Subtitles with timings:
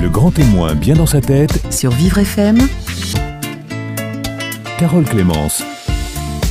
[0.00, 2.56] Le grand témoin bien dans sa tête, sur Vivre FM.
[4.78, 5.64] Carole Clémence.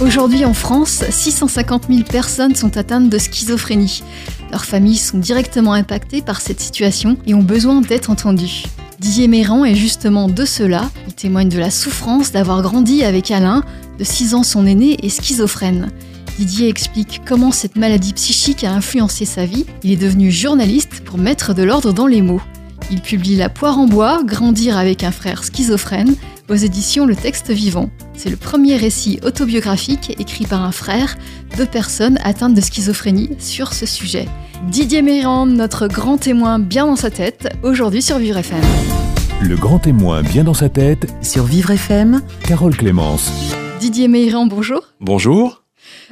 [0.01, 4.03] Aujourd'hui en France, 650 000 personnes sont atteintes de schizophrénie.
[4.51, 8.63] Leurs familles sont directement impactées par cette situation et ont besoin d'être entendues.
[8.99, 10.91] Didier Méran est justement de cela.
[11.07, 13.63] Il témoigne de la souffrance d'avoir grandi avec Alain.
[13.97, 15.89] De 6 ans, son aîné est schizophrène.
[16.37, 19.65] Didier explique comment cette maladie psychique a influencé sa vie.
[19.83, 22.41] Il est devenu journaliste pour mettre de l'ordre dans les mots.
[22.89, 26.15] Il publie La poire en bois, Grandir avec un frère schizophrène,
[26.49, 27.89] aux éditions Le Texte Vivant.
[28.13, 31.17] C'est le premier récit autobiographique écrit par un frère
[31.57, 34.27] de personnes atteintes de schizophrénie sur ce sujet.
[34.69, 38.61] Didier Méran, notre grand témoin bien dans sa tête, aujourd'hui sur Vivre FM.
[39.41, 43.31] Le grand témoin bien dans sa tête, sur Vivre FM, Carole Clémence.
[43.81, 44.81] Didier Méran, bonjour.
[45.01, 45.66] Bonjour.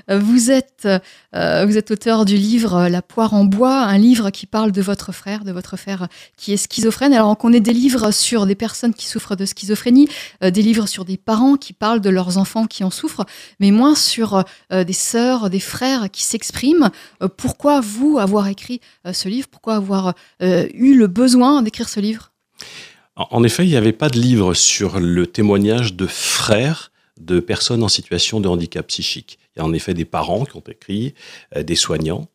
[0.10, 0.88] Euh, vous êtes,
[1.36, 4.72] euh, vous êtes auteur du livre euh, La poire en bois, un livre qui parle
[4.72, 7.14] de votre frère, de votre frère qui est schizophrène.
[7.14, 10.08] Alors qu'on ait des livres sur des personnes qui souffrent de schizophrénie,
[10.42, 13.26] des livres sur des parents qui parlent de leurs enfants qui en souffrent,
[13.60, 16.90] mais moins sur des sœurs, des frères qui s'expriment.
[17.38, 18.82] pourquoi vous avoir écrit
[19.12, 19.48] ce livre?
[19.48, 22.32] Pourquoi avoir eu le besoin d'écrire ce livre?
[23.16, 27.84] En effet, il n'y avait pas de livre sur le témoignage de frères de personnes
[27.84, 29.40] en situation de handicap psychique.
[29.56, 31.14] Il y a en effet des parents qui ont écrit,
[31.56, 32.28] euh, des soignants,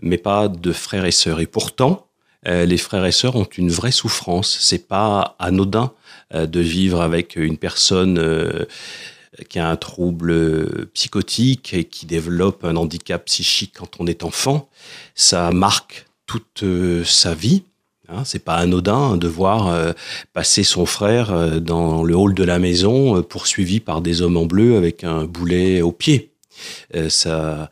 [0.00, 1.40] mais pas de frères et sœurs.
[1.40, 2.06] Et pourtant,
[2.46, 4.58] euh, les frères et sœurs ont une vraie souffrance.
[4.60, 5.92] C'est pas anodin
[6.34, 8.66] euh, de vivre avec une personne
[9.48, 14.68] qui a un trouble psychotique et qui développe un handicap psychique quand on est enfant.
[15.14, 16.64] Ça marque toute
[17.04, 17.62] sa vie.
[18.10, 19.92] Hein, c'est pas anodin de voir euh,
[20.32, 24.38] passer son frère euh, dans le hall de la maison, euh, poursuivi par des hommes
[24.38, 26.32] en bleu avec un boulet au pied.
[27.10, 27.70] ça,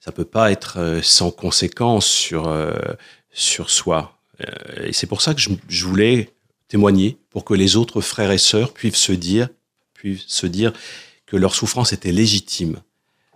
[0.00, 2.52] ça peut pas être sans conséquence sur
[3.30, 4.18] sur soi.
[4.82, 6.30] et c'est pour ça que je, je, voulais
[6.66, 9.48] témoigner pour que les autres frères et sœurs puissent se dire,
[9.92, 10.72] puissent se dire
[11.26, 12.80] que leur souffrance était légitime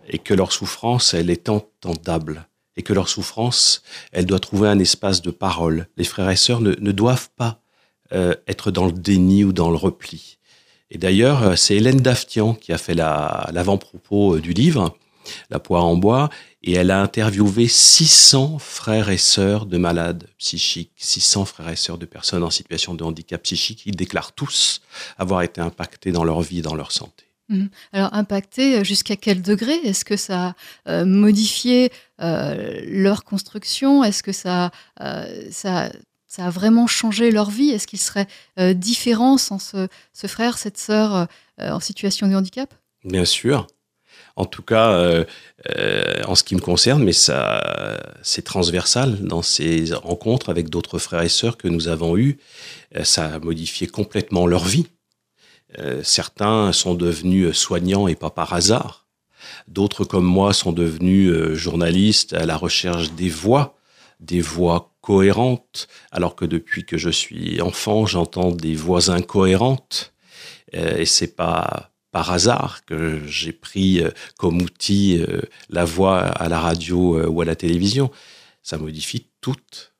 [0.08, 2.48] et que leur souffrance elle est entendable
[2.78, 5.89] et que leur souffrance, elle doit trouver un espace de parole.
[5.99, 7.61] Les frères et sœurs ne, doivent pas
[8.12, 10.39] euh, être dans le déni ou dans le repli.
[10.91, 14.97] Et d'ailleurs, euh, c'est Hélène Daftian qui a fait l'avant-propos euh, du livre,
[15.50, 16.31] La poire en bois,
[16.62, 21.99] et elle a interviewé 600 frères et sœurs de malades psychiques, 600 frères et sœurs
[21.99, 23.83] de personnes en situation de handicap psychique.
[23.87, 24.83] Ils déclarent tous
[25.19, 27.28] avoir été impactés dans leur vie dans leur santé.
[27.48, 27.66] Mmh.
[27.92, 29.72] Alors impacté euh, jusqu'à quel degré?
[29.72, 30.54] Est-ce que ça a
[30.91, 34.04] euh, modifié euh, leur construction?
[34.04, 37.70] Est-ce que ça, a vraiment changé leur vie?
[37.70, 38.26] Est-ce qu'ils seraient
[38.75, 41.26] différents sans ce, ce, frère, cette sœur
[41.59, 42.72] en situation de handicap?
[43.04, 43.66] Bien sûr.
[44.36, 45.25] En tout cas,
[46.26, 51.22] en ce qui me concerne, mais ça, c'est transversal dans ces rencontres avec d'autres frères
[51.22, 52.38] et sœurs que nous avons eus.
[53.03, 54.86] Ça a modifié complètement leur vie
[55.78, 59.06] euh, certains sont devenus soignants et pas par hasard.
[59.66, 63.76] D'autres comme moi sont devenus euh, journalistes à la recherche des voix,
[64.20, 70.12] des voix cohérentes, alors que depuis que je suis enfant, j'entends des voix incohérentes.
[70.74, 74.02] Euh, et c'est pas par hasard que j'ai pris
[74.38, 75.22] comme outil
[75.68, 78.10] la voix à la radio ou à la télévision.
[78.62, 79.92] Ça modifie toute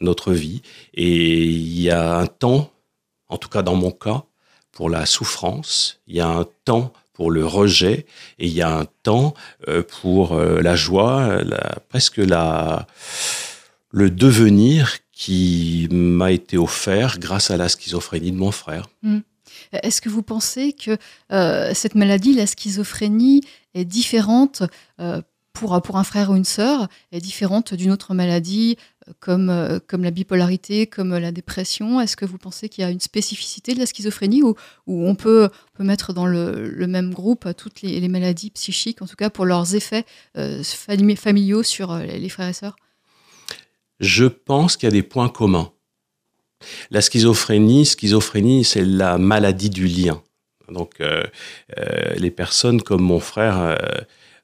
[0.00, 0.62] notre vie.
[0.94, 2.72] Et il y a un temps,
[3.28, 4.24] en tout cas dans mon cas,
[4.78, 8.06] pour la souffrance, il y a un temps pour le rejet
[8.38, 9.34] et il y a un temps
[9.66, 11.40] euh, pour euh, la joie,
[11.88, 12.86] presque la,
[13.90, 18.88] le devenir qui m'a été offert grâce à la schizophrénie de mon frère.
[19.02, 19.18] Hmm.
[19.72, 20.96] Est-ce que vous pensez que
[21.32, 23.40] euh, cette maladie, la schizophrénie,
[23.74, 24.62] est différente
[25.52, 28.76] pour, pour un frère ou une sœur, est différente d'une autre maladie
[29.20, 32.90] comme, euh, comme la bipolarité, comme la dépression Est-ce que vous pensez qu'il y a
[32.90, 34.54] une spécificité de la schizophrénie ou,
[34.86, 39.30] on peut, peut mettre dans le, même groupe toutes les, maladies psychiques, en tout cas
[39.30, 40.04] pour leurs effets
[40.36, 42.76] euh, familiaux sur euh, les frères et sœurs?
[44.00, 45.72] Je pense qu'il y a des points communs.
[46.90, 50.22] La schizophrénie, schizophrénie, c'est la maladie du lien.
[50.68, 51.00] Donc,
[52.16, 53.78] les personnes comme mon frère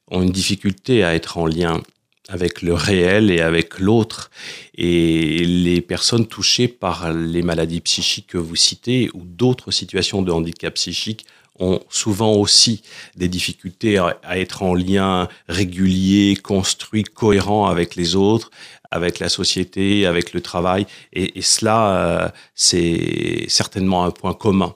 [0.09, 1.83] ont une difficulté à être en lien
[2.29, 4.31] avec le réel et avec l'autre.
[4.75, 10.31] Et les personnes touchées par les maladies psychiques que vous citez ou d'autres situations de
[10.31, 11.25] handicap psychique
[11.59, 12.81] ont souvent aussi
[13.15, 18.51] des difficultés à, être en lien régulier, construit, cohérent avec les autres,
[18.91, 20.85] avec la société, avec le travail.
[21.13, 24.75] Et, cela, euh, c'est certainement un point commun.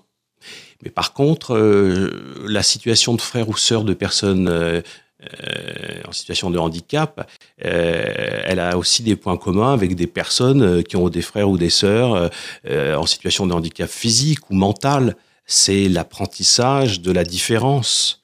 [0.83, 4.47] Mais par contre, euh, la situation de frère ou sœur de personnes
[5.23, 7.29] euh, euh, en situation de handicap,
[7.65, 11.49] euh, elle a aussi des points communs avec des personnes euh, qui ont des frères
[11.49, 12.29] ou des sœurs
[12.69, 15.15] en situation de handicap physique ou mental.
[15.45, 18.18] C'est l'apprentissage de la différence.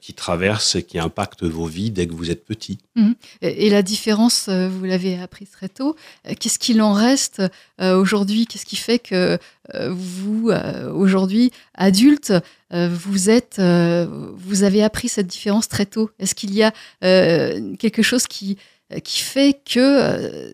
[0.00, 2.78] Qui traverse et qui impacte vos vies dès que vous êtes petit.
[2.96, 3.12] Mmh.
[3.42, 5.96] Et, la différence, vous l'avez appris très tôt.
[6.38, 7.42] Qu'est-ce qu'il en reste
[7.80, 8.46] aujourd'hui?
[8.46, 9.38] Qu'est-ce qui fait que
[9.72, 10.50] vous,
[10.92, 12.32] aujourd'hui, adulte,
[12.72, 14.06] euh, vous êtes, euh,
[14.36, 16.10] vous avez appris cette différence très tôt?
[16.18, 16.72] Est-ce qu'il y a
[17.04, 18.56] euh, quelque chose qui
[19.04, 20.52] qui fait que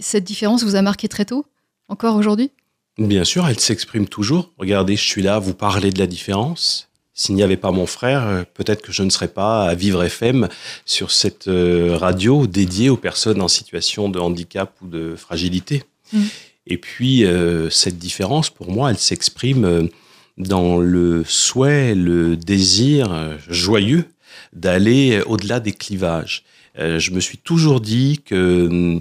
[0.00, 1.46] cette différence vous a marqué très tôt,
[1.86, 2.50] encore aujourd'hui?
[2.98, 4.52] Bien sûr, elle s'exprime toujours.
[4.58, 6.85] Regardez, je suis là, vous parlez de la différence.
[7.18, 10.48] S'il n'y avait pas mon frère, peut-être que je ne serais pas à Vivre FM
[10.84, 15.84] sur cette radio dédiée aux personnes en situation de handicap ou de fragilité.
[16.12, 16.20] Mmh.
[16.66, 17.24] Et puis,
[17.70, 19.88] cette différence, pour moi, elle s'exprime
[20.36, 24.04] dans le souhait, le désir joyeux
[24.52, 26.44] d'aller au-delà des clivages.
[26.78, 29.00] Euh, je me suis toujours dit que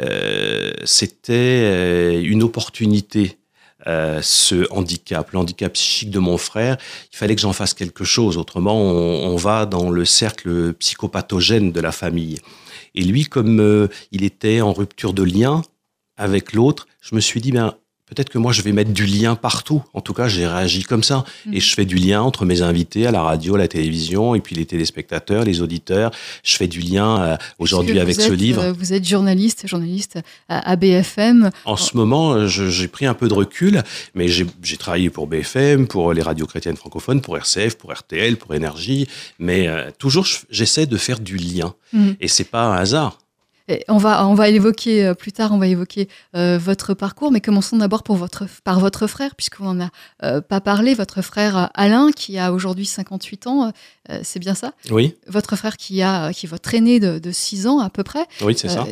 [0.00, 3.38] euh, c'était euh, une opportunité,
[3.86, 6.76] ce handicap, le handicap psychique de mon frère.
[7.12, 11.80] Il fallait que j'en fasse quelque chose, autrement on, va dans le cercle psychopathogène de
[11.80, 12.40] la famille.
[12.94, 15.62] Et lui, comme il était en rupture de lien
[16.16, 17.74] avec l'autre, je me suis dit, ben,
[18.06, 19.82] peut-être que moi je vais mettre du lien partout.
[19.94, 21.24] En tout cas, j'ai réagi comme ça.
[21.52, 24.40] Et je fais du lien entre mes invités à la radio, à la télévision, et
[24.40, 26.10] puis les téléspectateurs, les auditeurs.
[26.42, 28.62] Je fais du lien euh, aujourd'hui avec ce livre.
[28.62, 30.18] Euh, vous êtes journaliste, journaliste
[30.48, 31.50] à, BFM.
[31.64, 33.82] En ce moment, j'ai pris un peu de recul,
[34.14, 38.54] mais j'ai travaillé pour BFM, pour les radios chrétiennes francophones, pour RCF, pour RTL, pour
[38.54, 39.08] Énergie.
[39.38, 41.74] Mais euh, toujours, j'essaie de faire du lien.
[41.92, 42.10] Mm.
[42.20, 43.18] Et c'est pas un hasard
[43.88, 47.40] on va, on va évoquer euh, plus tard, on va évoquer euh, votre parcours, mais
[47.40, 49.90] commençons d'abord pour votre, par votre frère, puisqu'on n'en a
[50.22, 50.94] euh, pas parlé.
[50.94, 53.72] Votre frère Alain, qui a aujourd'hui 58 ans,
[54.22, 54.74] c'est bien ça?
[54.90, 55.14] Oui.
[55.26, 58.26] Votre frère qui, a, qui est votre aîné de, 6 ans à peu près.
[58.42, 58.86] Oui, c'est ça.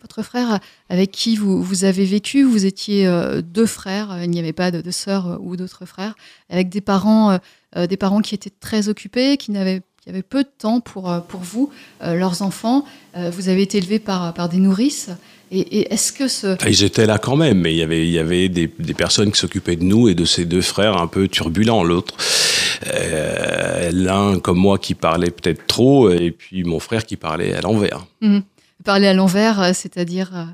[0.00, 3.06] Votre frère avec qui vous, vous avez vécu, vous étiez
[3.42, 6.14] deux frères, il n'y avait pas de, de sœurs ou d'autres frères,
[6.48, 7.38] avec des parents,
[7.76, 11.10] des parents qui étaient très occupés, qui n'avaient il y avait peu de temps pour,
[11.10, 11.70] euh, pour vous,
[12.02, 12.84] euh, leurs enfants.
[13.16, 15.08] Euh, vous avez été élevé par, par des nourrices.
[15.50, 16.56] Et, est-ce que ce...
[16.60, 18.94] Ah, ils étaient là quand même, mais il y avait, il y avait des, des
[18.94, 21.84] personnes qui s'occupaient de nous et de ces deux frères un peu turbulents.
[21.84, 22.16] L'autre,
[23.92, 28.04] l'un comme moi qui parlait peut-être trop, et puis mon frère qui parlait à l'envers.
[28.20, 28.40] Mmh.
[28.84, 30.52] Parler à l'envers, c'est-à-dire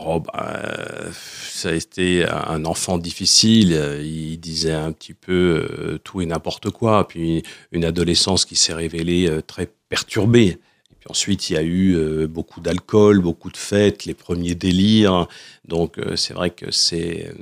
[0.00, 4.00] Oh, ben, ça a été un enfant difficile.
[4.02, 7.08] Il disait un petit peu euh, tout et n'importe quoi.
[7.08, 7.42] Puis
[7.72, 10.58] une adolescence qui s'est révélée euh, très perturbée.
[10.90, 14.54] Et puis ensuite, il y a eu euh, beaucoup d'alcool, beaucoup de fêtes, les premiers
[14.54, 15.26] délires.
[15.66, 17.32] Donc c'est vrai que c'est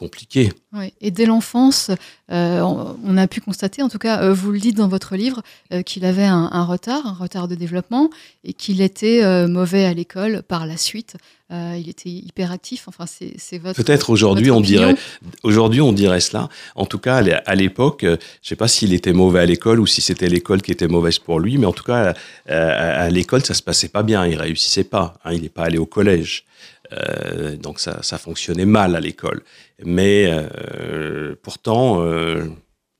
[0.00, 0.52] compliqué.
[0.72, 0.92] Oui.
[1.00, 1.90] Et dès l'enfance,
[2.28, 5.42] on a pu constater, en tout cas, vous le dites dans votre livre,
[5.84, 8.10] qu'il avait un, un, retard, un retard de développement,
[8.44, 11.16] et qu'il était mauvais à l'école par la suite.
[11.52, 12.86] Euh, il était hyperactif.
[12.86, 13.82] Enfin, c'est votre.
[13.82, 14.94] Peut-être aujourd'hui on dirait
[15.42, 16.48] aujourd'hui on dirait cela.
[16.76, 19.80] En tout cas, à l'époque, euh, je ne sais pas s'il était mauvais à l'école
[19.80, 22.14] ou si c'était l'école qui était mauvaise pour lui, mais en tout cas,
[22.50, 24.24] euh, à, l'école, ça se passait pas bien.
[24.26, 25.14] Il réussissait pas.
[25.24, 26.44] Hein, il n'est pas allé au collège.
[27.60, 29.42] Donc ça, ça, fonctionnait mal à l'école.
[29.84, 30.28] Mais
[31.42, 32.04] pourtant,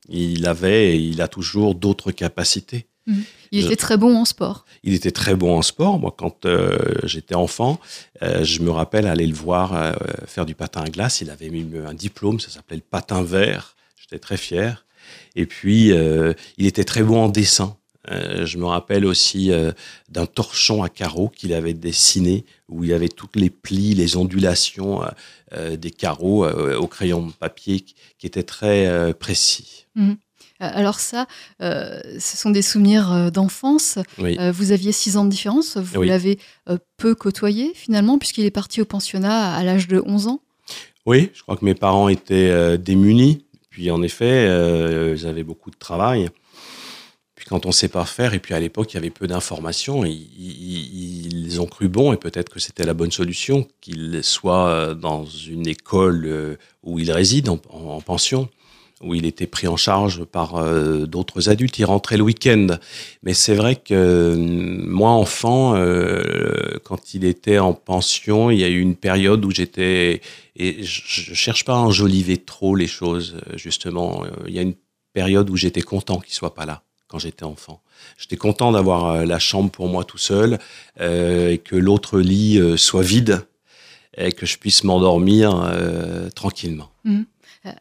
[0.09, 2.87] il avait et il a toujours d'autres capacités.
[3.07, 3.21] Mmh.
[3.51, 4.65] Il était très bon en sport.
[4.83, 5.99] Il était très bon en sport.
[5.99, 7.79] Moi, quand euh, j'étais enfant,
[8.21, 9.93] euh, je me rappelle aller le voir euh,
[10.25, 11.21] faire du patin à glace.
[11.21, 13.75] Il avait mis un diplôme, ça s'appelait le patin vert.
[13.99, 14.85] J'étais très fier.
[15.35, 15.91] Et puis,
[16.57, 17.75] il était très bon en dessin.
[18.09, 19.51] Je me rappelle aussi
[20.09, 25.01] d'un torchon à carreaux qu'il avait dessiné, où il avait toutes les plis, les ondulations
[25.55, 27.85] des carreaux au crayon de papier,
[28.17, 29.85] qui étaient très précis.
[29.95, 30.13] Mmh.
[30.61, 31.25] Euh, alors ça,
[31.61, 33.97] euh, ce sont des souvenirs euh, d'enfance.
[34.17, 35.77] vous aviez six ans de différence.
[35.77, 36.37] Vous l'avez
[36.97, 40.41] peu côtoyé finalement, puisqu'il est parti au pensionnat à l'âge de 11 ans.
[41.05, 43.45] Oui, je crois que mes parents étaient démunis.
[43.69, 46.29] Puis en effet, ils avaient beaucoup de travail.
[47.41, 50.05] Puis quand on sait pas faire, et puis à l'époque, il y avait peu d'informations,
[50.05, 55.67] ils, ont cru bon, et peut-être que c'était la bonne solution, qu'il soit dans une
[55.67, 57.57] école où il réside en
[58.01, 58.47] pension
[59.03, 61.77] où il était pris en charge par euh, d'autres adultes.
[61.79, 62.67] Il rentrait le week-end.
[63.23, 68.63] Mais c'est vrai que euh, moi, enfant, euh, quand il était en pension, il y
[68.63, 70.21] a eu une période où j'étais...
[70.55, 74.23] Et je, cherche pas à enjoliver trop les choses, justement.
[74.47, 74.75] Il y a une
[75.13, 77.81] période où j'étais content qu'il soit pas là quand j'étais enfant.
[78.17, 80.59] J'étais content d'avoir la chambre pour moi tout seul
[80.97, 83.45] et que l'autre lit soit vide
[84.17, 85.49] et que je puisse m'endormir
[86.33, 86.89] tranquillement.
[87.03, 87.23] Mmh.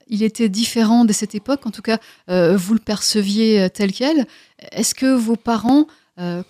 [0.09, 4.27] il était différent de cette époque, en tout cas, vous le perceviez tel quel.
[4.73, 5.87] Est-ce que vos parents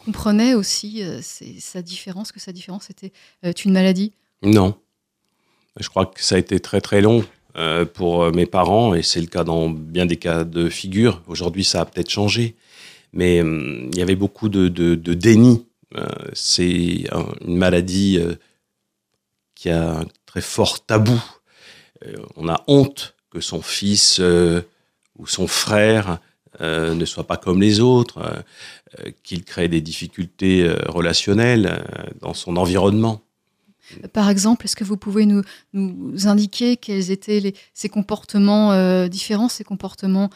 [0.04, 3.12] comprenaient aussi sa différence, que sa différence était
[3.64, 4.12] une maladie?
[4.42, 4.74] Non.
[5.78, 7.24] Je crois que ça a été très très long
[7.94, 11.22] pour mes parents, et c'est le cas dans bien des cas de figure.
[11.26, 12.56] Aujourd'hui, ça a peut-être changé,
[13.12, 15.66] mais hum, il y avait beaucoup de, de, déni.
[16.32, 17.04] c'est
[17.46, 18.18] une maladie
[19.60, 21.22] qui a un très fort tabou.
[22.06, 24.62] Euh, on a honte que son fils euh,
[25.18, 26.18] ou son frère
[26.62, 28.44] euh, ne soit pas comme les autres,
[29.22, 31.84] qu'il crée des difficultés relationnelles
[32.20, 33.22] dans son environnement.
[34.12, 35.42] Par exemple, est-ce que vous pouvez nous,
[36.24, 40.30] indiquer quels étaient ces comportements différents, ces comportements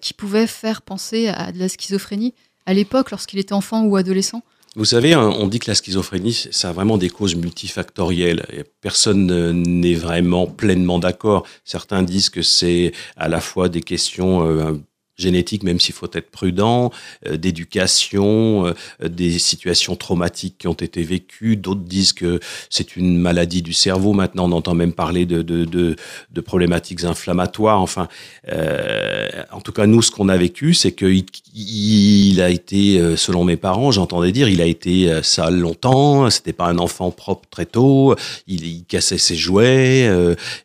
[0.00, 2.34] qui pouvaient faire penser à de la schizophrénie
[2.66, 4.42] à l'époque, lorsqu'il était enfant ou adolescent?
[4.76, 8.44] Vous savez, hein, on dit que la schizophrénie, ça a vraiment des causes multifactorielles.
[8.82, 11.46] Personne n'est vraiment pleinement d'accord.
[11.64, 14.74] Certains disent que c'est à la fois des questions euh,
[15.16, 16.90] génétique, même s'il faut être prudent,
[17.26, 21.56] euh, d'éducation, euh, des situations traumatiques qui ont été vécues.
[21.56, 24.12] D'autres disent que c'est une maladie du cerveau.
[24.12, 25.96] Maintenant, on entend même parler de, de, de,
[26.30, 27.80] de problématiques inflammatoires.
[27.80, 28.08] Enfin,
[28.52, 33.16] euh, en tout cas, nous, ce qu'on a vécu, c'est qu'il il a été, euh,
[33.16, 36.28] selon mes parents, j'entendais dire, il a été sale longtemps.
[36.30, 38.14] C'était pas un enfant propre très tôt.
[38.46, 40.10] Il, il cassait ses jouets.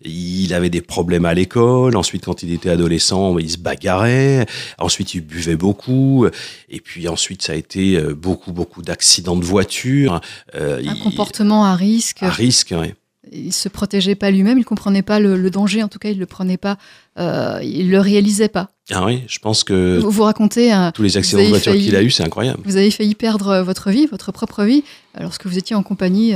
[0.04, 1.96] il avait des problèmes à l'école.
[1.96, 4.41] Ensuite, quand il était adolescent, il se bagarrait.
[4.78, 6.28] Ensuite, il buvait beaucoup.
[6.70, 10.22] Et puis ensuite, ça a été euh, beaucoup, beaucoup d'accidents de voiture.
[10.56, 12.24] Euh, Un comportement à risque.
[12.24, 12.94] À risque, oui.
[13.32, 15.84] Il se protégeait pas lui-même, il comprenait pas le, danger.
[15.84, 16.78] En tout cas, il le prenait pas,
[17.20, 18.72] euh, il le réalisait pas.
[18.90, 22.02] Ah oui, je pense que vous, vous racontez tous les accidents de voiture qu'il a
[22.02, 22.60] eu, c'est incroyable.
[22.66, 24.84] Vous avez failli perdre votre vie, votre propre vie,
[25.18, 26.34] lorsque vous étiez en compagnie,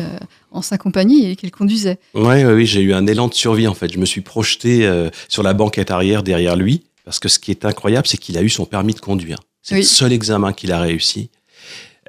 [0.51, 1.97] en sa compagnie et qu'il conduisait.
[2.13, 3.91] Oui, oui, oui j'ai eu un élan de survie en fait.
[3.91, 4.87] Je me suis projeté
[5.27, 8.41] sur la banquette arrière derrière lui parce que ce qui est incroyable, c'est qu'il a
[8.41, 9.39] eu son permis de conduire.
[9.61, 11.29] C'est le seul examen qu'il a réussi.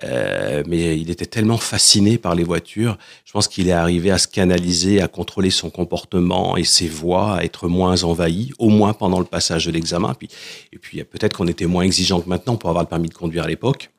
[0.04, 4.18] Euh, mais il était tellement fasciné par les voitures, je pense qu'il est arrivé à
[4.18, 8.92] se canaliser, à contrôler son comportement et ses voix, à être moins envahi, au moins
[8.92, 10.12] pendant le passage de l'examen.
[10.12, 10.28] Puis,
[10.72, 13.44] et puis peut-être qu'on était moins exigeant que maintenant pour avoir le permis de conduire
[13.44, 13.90] à l'époque.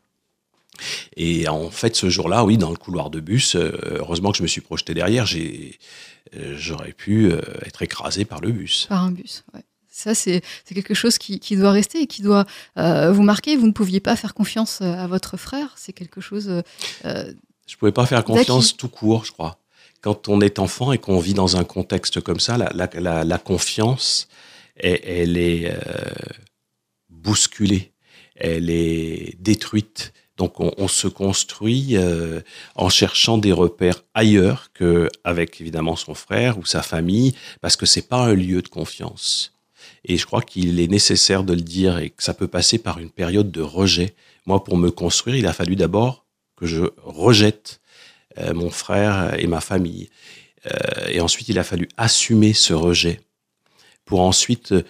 [1.16, 4.44] Et en fait, ce jour-là, oui, dans le couloir de bus, euh, heureusement que je
[4.44, 7.32] me suis projeté derrière, euh, j'aurais pu
[7.66, 8.86] être écrasé par le bus.
[8.88, 9.62] Par un bus, ouais.
[9.98, 12.46] Ça, c'est quelque chose qui, doit rester et qui doit
[12.78, 13.58] euh, vous marquer.
[13.58, 15.74] Vous ne pouviez pas faire confiance euh, à votre frère.
[15.76, 16.50] C'est quelque chose.
[16.50, 17.34] Euh,
[17.66, 19.58] je ne pouvais pas faire confiance tout court, je crois.
[20.02, 24.28] Quand on est enfant et qu'on vit dans un contexte comme ça, la, confiance,
[24.76, 25.76] elle, est
[27.10, 27.92] bousculée,
[28.36, 30.14] elle est détruite.
[30.38, 31.98] Donc on, se construit
[32.76, 38.08] en cherchant des repères ailleurs qu'avec évidemment son frère ou sa famille, parce que c'est
[38.08, 39.57] pas un lieu de confiance.
[40.08, 42.98] Et je crois qu'il est nécessaire de le dire et que ça peut passer par
[42.98, 44.16] une période de rejet.
[44.46, 47.82] Moi, pour me construire, il a fallu d'abord que je rejette
[48.40, 50.10] euh, mon frère et ma famille.
[50.66, 53.20] Euh, et ensuite, il a fallu assumer ce rejet
[54.06, 54.84] pour ensuite euh,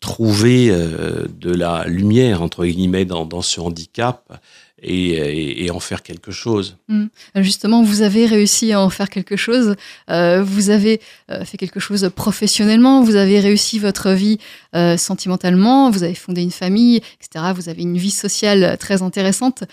[0.00, 4.38] trouver de la lumière, entre guillemets, dans, dans ce handicap
[4.82, 6.76] et, en faire quelque chose.
[6.88, 7.06] Hmm.
[7.36, 9.76] Justement, vous avez réussi à en faire quelque chose.
[10.10, 11.00] Euh, vous avez
[11.30, 13.02] euh, fait quelque chose professionnellement.
[13.02, 14.38] Vous avez réussi votre vie
[14.74, 15.90] euh, sentimentalement.
[15.90, 17.46] Vous avez fondé une famille, etc.
[17.54, 19.64] Vous avez une vie sociale très intéressante,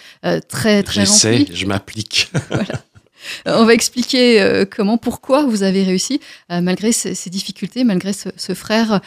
[0.48, 2.32] très très J'essaie, je m'applique.
[3.46, 9.00] On va expliquer comment, pourquoi vous avez réussi malgré ces, difficultés, malgré ce, ce frère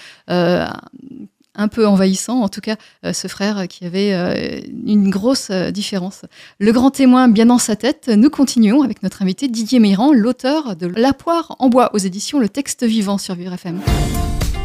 [1.54, 5.70] un peu envahissant, en tout cas euh, ce frère qui avait euh, une grosse euh,
[5.70, 6.22] différence.
[6.58, 10.76] Le grand témoin bien dans sa tête, nous continuons avec notre invité Didier Meyrand, l'auteur
[10.76, 13.54] de La poire en bois aux éditions Le texte vivant sur Vivre.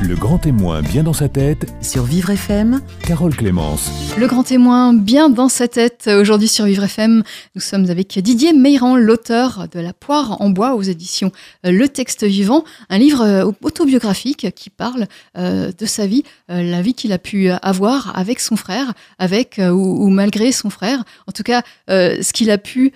[0.01, 1.65] Le grand témoin bien dans sa tête.
[1.81, 2.79] Sur Vivre FM.
[3.05, 3.91] Carole Clémence.
[4.17, 6.09] Le grand témoin bien dans sa tête.
[6.09, 7.21] Aujourd'hui sur Vivre FM,
[7.53, 11.33] nous sommes avec Didier Meyrand, l'auteur de La poire en bois aux éditions
[11.65, 15.05] Le texte vivant, un livre euh, autobiographique qui parle
[15.37, 19.59] euh, de sa vie, euh, la vie qu'il a pu avoir avec son frère, avec
[19.59, 21.03] ou, malgré son frère.
[21.27, 22.93] En tout cas, ce qu'il a pu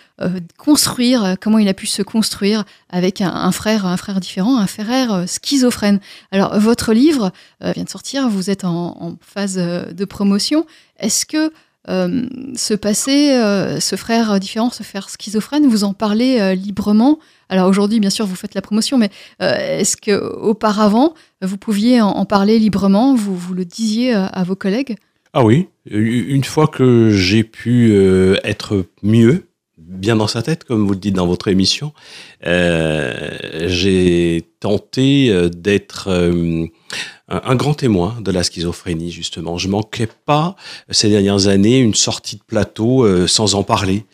[0.58, 4.68] construire, comment il a pu se construire avec un, un frère, un frère différent, un
[4.68, 6.00] frère schizophrène.
[6.32, 7.32] Alors votre livre
[7.64, 10.66] euh, vient de sortir, vous êtes en, phase euh, de promotion.
[11.00, 11.52] Est-ce que
[11.90, 13.34] euh, ce passé,
[13.82, 17.20] ce frère différent, ce frère schizophrène, vous en parlez librement?
[17.50, 19.10] Alors aujourd'hui, bien sûr, vous faites la promotion, mais
[19.42, 23.16] est-ce que auparavant, vous pouviez en, parler librement?
[23.16, 24.96] Vous, vous le disiez à vos collègues?
[25.34, 27.94] Ah oui, une fois que j'ai pu
[28.46, 29.44] être mieux,
[29.94, 31.94] bien dans sa tête, comme vous le dites dans votre émission.
[32.46, 36.66] Euh, j'ai tenté euh, d'être euh,
[37.44, 39.58] un, grand témoin de la schizophrénie, justement.
[39.58, 40.56] Je manquais pas,
[40.90, 44.06] ces dernières années, une sortie de plateau sans en parler.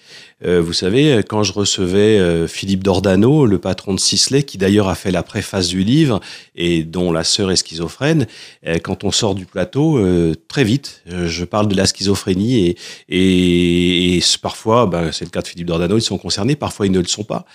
[0.46, 4.88] Euh, vous savez, quand je recevais euh, Philippe Dordano, le patron de Sisley, qui d'ailleurs
[4.88, 6.22] a fait la préface du livre
[6.56, 8.26] et dont la sœur est schizophrène,
[8.66, 10.00] euh, quand on sort du plateau,
[10.48, 12.76] très vite, je parle de la schizophrénie
[13.10, 17.00] et parfois, ben, c'est le cas de Philippe Dordano, ils sont concernés, parfois ils ne
[17.00, 17.46] le sont pas.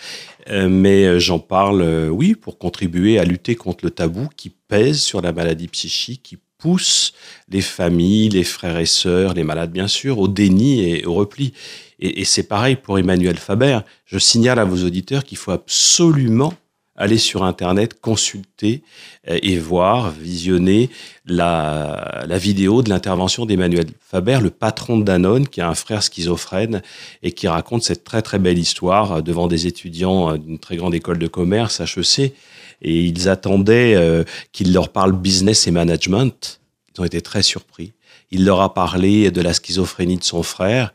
[0.50, 5.32] Mais j'en parle, oui, pour contribuer à lutter contre le tabou qui pèse sur la
[5.32, 7.12] maladie psychique, qui pousse
[7.50, 11.52] les familles, les frères et sœurs, les malades bien sûr, au déni et au repli.
[12.00, 13.80] Et, c'est pareil pour Emmanuel Faber.
[14.06, 16.54] Je signale à vos auditeurs qu'il faut absolument
[16.96, 18.82] aller sur Internet, consulter
[19.28, 20.90] euh, et voir, visionner
[21.26, 26.82] la, vidéo de l'intervention d'Emmanuel Faber, le patron de Danone, qui a un frère schizophrène
[27.22, 30.76] et qui raconte cette très très belle histoire euh, devant des étudiants euh, d'une très
[30.76, 32.32] grande école de commerce, HEC,
[32.82, 36.60] et ils attendaient qu'il leur parle business et management.
[36.94, 37.92] Ils ont été très surpris.
[38.30, 40.92] Il leur a parlé de la schizophrénie de son frère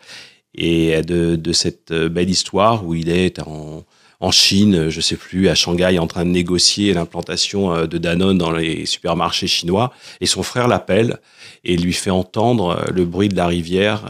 [0.53, 3.85] et de, cette belle histoire où il est en,
[4.19, 8.37] en Chine, je sais plus, à Shanghai, en train de négocier l'implantation euh, de Danone
[8.37, 9.93] dans les supermarchés chinois.
[10.19, 11.19] Et son frère l'appelle
[11.63, 14.03] et lui fait entendre euh, le bruit de la rivière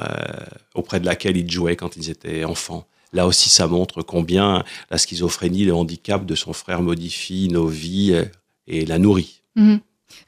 [0.73, 2.85] auprès de laquelle il jouait quand ils étaient enfants.
[3.13, 8.15] Là aussi, ça montre combien la schizophrénie, le handicap de son frère modifie nos vies
[8.67, 9.41] et la nourrit.
[9.55, 9.79] Mhm.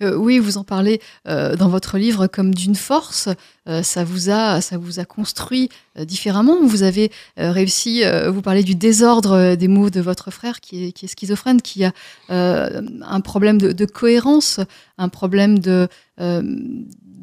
[0.01, 3.29] Euh, oui, vous en parlez euh, dans votre livre comme d'une force.
[3.67, 6.65] Euh, ça vous a, ça vous a construit différemment.
[6.65, 8.03] Vous avez réussi.
[8.27, 11.91] vous parlez du désordre des mots de votre frère qui est, schizophrène, qui a
[12.29, 14.59] un problème de, cohérence,
[14.97, 15.87] un problème de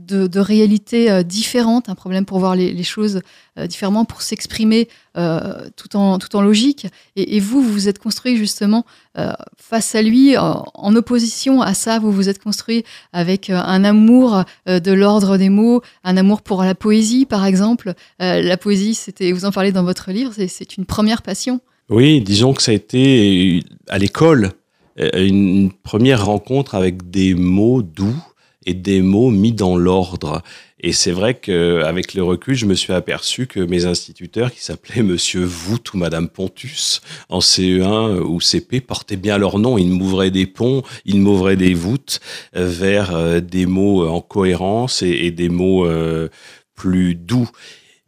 [0.09, 3.21] de, réalités euh, différentes, un problème pour voir les, choses
[3.59, 6.87] euh, différemment, pour s'exprimer euh, tout, en, tout en logique.
[7.17, 8.85] Et, vous, vous vous êtes construit justement
[9.57, 14.93] face à lui, en, opposition à ça, vous vous êtes construit avec un amour de
[14.93, 17.95] l'ordre des mots, un amour pour la poésie, par exemple.
[18.19, 21.61] la poésie, c'était, vous en parlez dans votre livre, c'est une première passion.
[21.89, 24.53] Oui, disons que ça a été à l'école
[24.99, 28.17] une première rencontre avec des mots doux
[28.67, 30.43] et des mots mis dans l'ordre.
[30.81, 35.03] Et c'est vrai qu'avec le recul, je me suis aperçu que mes instituteurs, qui s'appelaient
[35.03, 39.77] Monsieur Voûte ou Madame Pontus, en CE1 ou CP, portaient bien leur nom.
[39.77, 42.21] Ils m'ouvraient des ponts, ils m'ouvraient des voûtes
[42.53, 46.29] vers euh, des mots en cohérence et, des mots euh,
[46.75, 47.51] plus doux.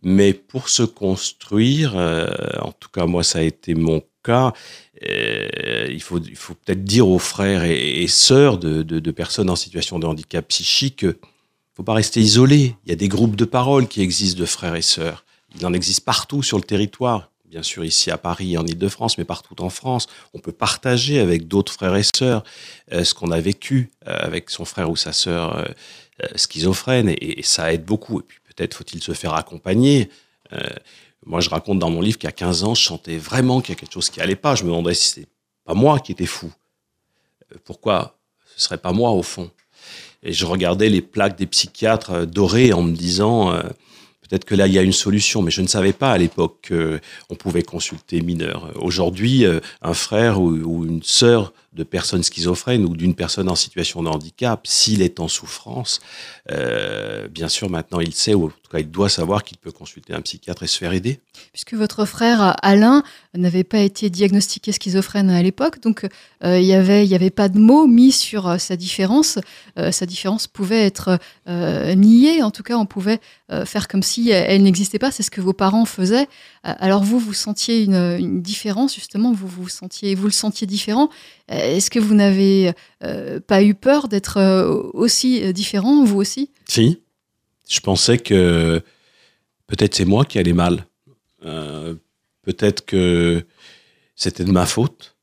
[0.02, 2.26] Mais pour se construire, euh,
[2.60, 4.52] en tout cas moi ça a été mon cas,
[5.08, 9.56] euh, il faut, il faut peut-être dire aux frères et, sœurs de, de, personnes en
[9.56, 11.06] situation de handicap psychique,
[11.74, 12.76] faut pas rester isolé.
[12.84, 15.24] Il y a des groupes de parole qui existent de frères et sœurs.
[15.56, 17.30] Il en existe partout sur le territoire.
[17.48, 20.06] Bien sûr, ici à Paris, en Ile-de-France, mais partout en France.
[20.34, 22.44] On peut partager avec d'autres frères et sœurs
[22.92, 25.68] euh, ce qu'on a vécu euh, avec son frère ou sa sœur
[26.36, 28.20] schizophrène, et, ça aide beaucoup.
[28.20, 30.10] Et puis peut-être faut-il se faire accompagner.
[31.26, 33.80] Moi, je raconte dans mon livre qu'à 15 ans, je sentais vraiment qu'il y a
[33.80, 34.54] quelque chose qui allait pas.
[34.54, 35.28] Je me demandais si c'était
[35.64, 36.50] pas moi qui étais fou.
[37.52, 38.18] Euh, pourquoi
[38.56, 39.50] ce serait pas moi au fond?
[40.22, 43.62] Et je regardais les plaques des psychiatres euh, dorées en me disant euh,
[44.28, 46.72] peut-être que là il y a une solution, mais je ne savais pas à l'époque
[47.28, 48.70] qu'on pouvait consulter mineur.
[48.76, 49.44] Aujourd'hui,
[49.82, 54.66] un frère ou, une sœur de personnes schizophrènes ou d'une personne en situation de handicap,
[54.66, 56.00] s'il est en souffrance,
[57.30, 60.12] bien sûr maintenant il sait, ou en tout cas il doit savoir qu'il peut consulter
[60.12, 61.20] un psychiatre et se faire aider.
[61.52, 63.02] Puisque votre frère Alain
[63.34, 66.06] n'avait pas été diagnostiqué schizophrène à l'époque, donc
[66.44, 69.38] euh, il n'y avait, y avait pas de mots mis sur euh, sa différence.
[69.78, 73.20] Euh, sa différence pouvait être niée, en tout cas on pouvait
[73.64, 76.28] faire comme si elle, n'existait pas, c'est ce que vos parents faisaient.
[76.62, 81.10] alors vous, vous sentiez une, différence, justement, vous, vous, sentiez, vous le sentiez différent.
[81.50, 82.72] Est-ce que vous n'avez
[83.46, 84.40] pas eu peur d'être
[84.94, 86.50] aussi différent, vous aussi?
[86.66, 87.00] Si,
[87.68, 88.82] je pensais que
[89.66, 90.84] peut-être c'est moi qui allais mal.
[91.44, 91.94] Euh,
[92.42, 93.44] peut-être que
[94.16, 95.16] c'était de ma faute.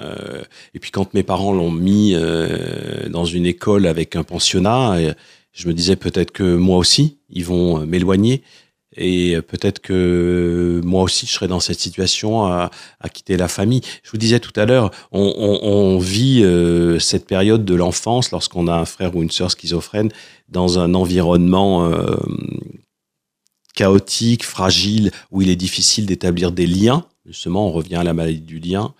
[0.00, 0.42] Euh,
[0.74, 4.96] et puis quand mes parents l'ont mis euh, dans une école avec un pensionnat,
[5.52, 8.42] je me disais peut-être que moi aussi, ils vont m'éloigner.
[8.96, 12.70] Et peut-être que moi aussi, je serais dans cette situation à,
[13.12, 13.82] quitter la famille.
[14.02, 16.44] Je vous disais tout à l'heure, on, vit
[16.98, 20.10] cette période de l'enfance lorsqu'on a un frère ou une sœur schizophrène
[20.48, 21.90] dans un environnement
[23.76, 27.04] chaotique, fragile, où il est difficile d'établir des liens.
[27.24, 28.94] Justement, on revient à la maladie du lien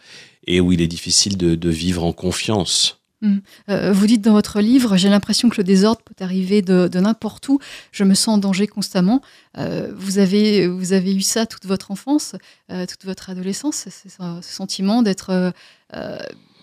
[0.47, 3.01] et où il est difficile de, vivre en confiance.
[3.25, 7.01] Euh, vous dites dans votre livre, j'ai l'impression que le désordre peut arriver de, de
[7.01, 7.59] n'importe où.
[7.91, 9.21] Je me sens en danger constamment.
[9.59, 12.37] Euh, vous, avez, vous avez eu ça toute votre enfance,
[12.71, 14.09] euh, toute votre adolescence, ce,
[14.43, 15.53] sentiment d'être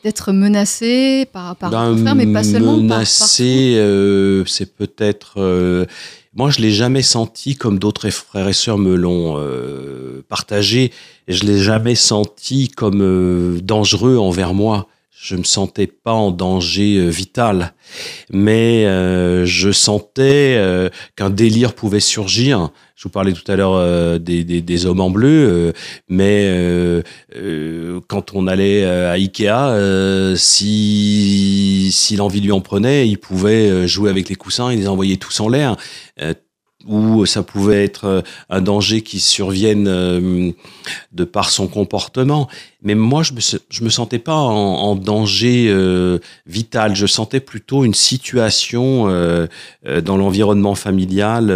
[0.04, 2.74] d'être menacé par, par Ben, frère, mais pas seulement.
[2.80, 5.88] par- par- Menacé, euh, c'est peut-être.
[6.36, 10.92] moi, je l'ai jamais senti comme d'autres frères et sœurs me l'ont euh, partagé.
[11.28, 14.88] Et je l'ai jamais senti comme euh, dangereux envers moi.
[15.24, 17.74] Je me sentais pas en danger euh, vital,
[18.30, 22.72] mais euh, je sentais euh, qu'un délire pouvait surgir.
[22.98, 25.74] Je vous parlais tout à l'heure des, des, hommes en bleu,
[26.08, 27.04] mais
[28.08, 34.30] quand on allait à Ikea, si, si l'envie lui en prenait, il pouvait jouer avec
[34.30, 35.76] les coussins et les envoyer tous en l'air.
[36.88, 40.52] Ou ça pouvait être euh, un danger qui survienne euh,
[41.14, 42.50] de par son comportement.
[42.82, 46.96] Mais moi, je me, je me sentais pas en, en danger euh, vital.
[46.96, 49.48] Je sentais plutôt une situation euh,
[49.88, 51.50] euh, dans l'environnement familial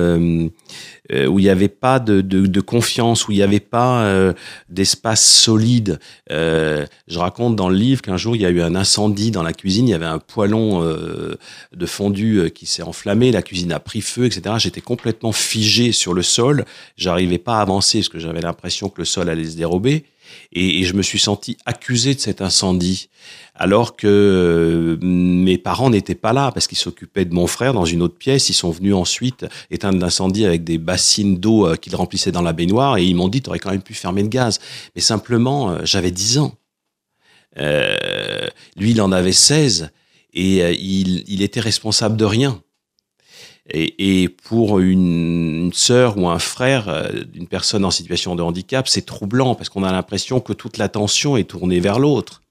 [1.09, 4.33] où il n'y avait pas de, de, de confiance, où il n'y avait pas euh,
[4.69, 5.99] d'espace solide.
[6.31, 9.43] Euh, je raconte dans le livre qu'un jour, il y a eu un incendie dans
[9.43, 9.87] la cuisine.
[9.87, 11.35] Il y avait un poêlon euh,
[11.75, 13.31] de fondu euh, qui s'est enflammé.
[13.31, 14.55] La cuisine a pris feu, etc.
[14.57, 16.65] J'étais complètement figé sur le sol.
[16.97, 20.05] J'arrivais pas à avancer parce que j'avais l'impression que le sol allait se dérober.
[20.51, 23.09] Et, je me suis senti accusé de cet incendie,
[23.55, 27.85] alors que euh, mes parents n'étaient pas là parce qu'ils s'occupaient de mon frère dans
[27.85, 28.49] une autre pièce.
[28.49, 32.53] Ils sont venus ensuite éteindre l'incendie avec des bassines d'eau euh, qu'ils remplissaient dans la
[32.53, 34.59] baignoire et ils m'ont dit tu aurais quand même pu fermer le gaz.
[34.95, 36.53] Mais simplement, euh, j'avais 10 ans.
[38.75, 39.89] Lui, il en avait 16
[40.33, 42.61] et il était responsable de rien.
[43.69, 48.41] Et, et pour une, une sœur ou un frère euh, d'une personne en situation de
[48.41, 52.41] handicap, c'est troublant parce qu'on a l'impression que toute l'attention est tournée vers l'autre.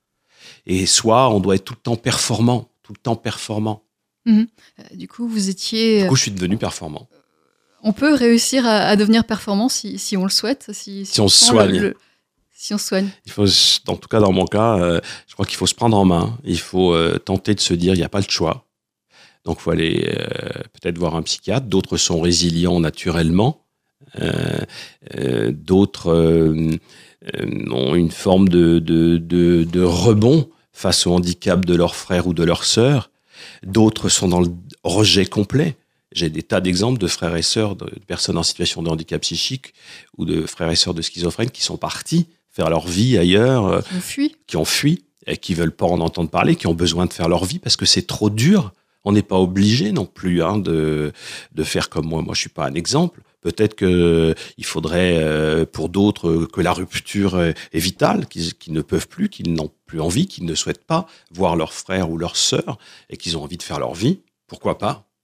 [0.67, 3.83] Et soit on doit être tout le temps performant, tout le temps performant.
[4.29, 4.45] Euh,
[4.95, 6.03] Du coup, vous étiez.
[6.03, 7.09] Du coup, je suis devenu performant.
[7.83, 11.29] On peut réussir à, à devenir performant si, si on le souhaite, si, Si on
[11.29, 11.95] se soigne.
[12.53, 13.09] si on se soigne.
[13.27, 13.47] Il faut,
[13.87, 16.37] en tout cas dans mon cas, euh, je crois qu'il faut se prendre en main.
[16.45, 18.66] Il faut euh, tenter de se dire il n'y a pas le choix.
[19.47, 21.67] Donc, il faut aller euh, peut-être voir un psychiatre.
[21.67, 23.63] D'autres sont résilients naturellement.
[24.21, 24.59] Euh,
[25.17, 26.13] euh, D'autres
[27.71, 32.35] ont une forme de, de, de, de rebond face au handicap de leur frère ou
[32.35, 33.11] de leur sœur.
[33.65, 34.49] D'autres sont dans le
[34.85, 35.77] rejet complet.
[36.13, 39.75] J'ai des tas d'exemples de frères et sœurs, de personnes en situation de handicap psychique
[40.19, 43.81] ou de frères et sœurs de schizophrènes qui sont partis faire leur vie ailleurs, euh,
[43.95, 44.35] On fuit.
[44.47, 47.29] qui ont fui et qui veulent pas en entendre parler, qui ont besoin de faire
[47.29, 48.73] leur vie parce que c'est trop dur.
[49.07, 51.13] On n'est pas obligé non plus hein, de,
[51.53, 52.23] de faire comme moi.
[52.23, 53.23] Moi, je suis pas un exemple.
[53.41, 58.73] Peut-être que il faudrait euh, pour d'autres euh, que la rupture est, est vitale, qu'ils
[58.73, 62.19] ne peuvent plus, qu'ils n'ont plus envie, qu'ils ne souhaitent pas voir leur frère ou
[62.19, 64.23] leur sœur et qu'ils ont envie de faire leur vie.
[64.49, 64.95] Pourquoi pas?
[64.95, 65.16] Euh,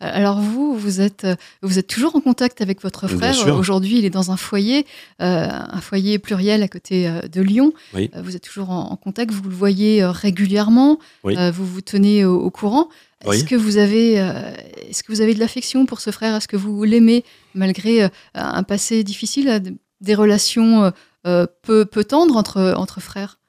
[0.00, 3.34] Alors vous, vous êtes, euh, vous êtes toujours en contact avec votre frère.
[3.56, 4.86] Aujourd'hui, il est dans un foyer,
[5.20, 7.72] euh, un foyer pluriel à côté euh, de Lyon.
[7.94, 8.10] Oui.
[8.14, 11.36] Euh, vous êtes toujours en, en contact, vous le voyez euh, régulièrement, Oui.
[11.36, 12.88] euh, vous vous tenez au, au courant.
[13.22, 13.44] Est-ce Oui.
[13.46, 14.52] que vous avez, euh,
[14.88, 16.36] est-ce que vous avez de l'affection pour ce frère?
[16.36, 19.58] Est-ce que vous l'aimez malgré euh, un passé difficile, euh,
[20.00, 20.90] des relations euh,
[21.26, 23.40] euh, peu, peu tendres entre, entre frères?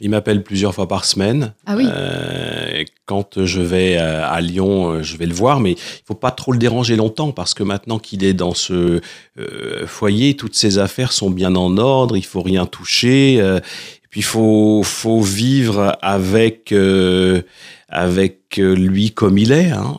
[0.00, 1.54] Il m'appelle plusieurs fois par semaine.
[1.66, 1.84] Ah oui.
[1.90, 6.14] Euh, quand je vais euh, à Lyon, euh, je vais le voir, mais il faut
[6.14, 9.00] pas trop le déranger longtemps parce que maintenant qu'il est dans ce
[9.38, 13.38] euh, foyer, toutes ses affaires sont bien en ordre, il faut rien toucher.
[13.40, 17.42] euh, et puis il faut, faut vivre avec euh,
[17.90, 19.70] avec lui comme il est.
[19.70, 19.98] Hein.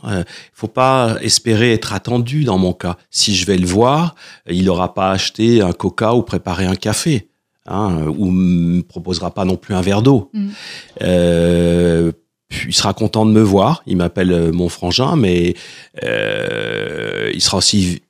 [0.52, 2.96] Faut pas espérer être attendu dans mon cas.
[3.10, 4.16] Si je vais le voir,
[4.48, 7.29] il n'aura pas acheté un coca ou préparé un café.
[7.66, 10.30] Hein, ou me proposera pas non plus un verre d'eau.
[10.32, 10.48] Mm.
[11.02, 12.12] Euh,
[12.66, 13.82] il sera content de me voir.
[13.86, 15.54] Il m'appelle euh, mon frangin, mais
[16.02, 18.02] euh, il sera aussi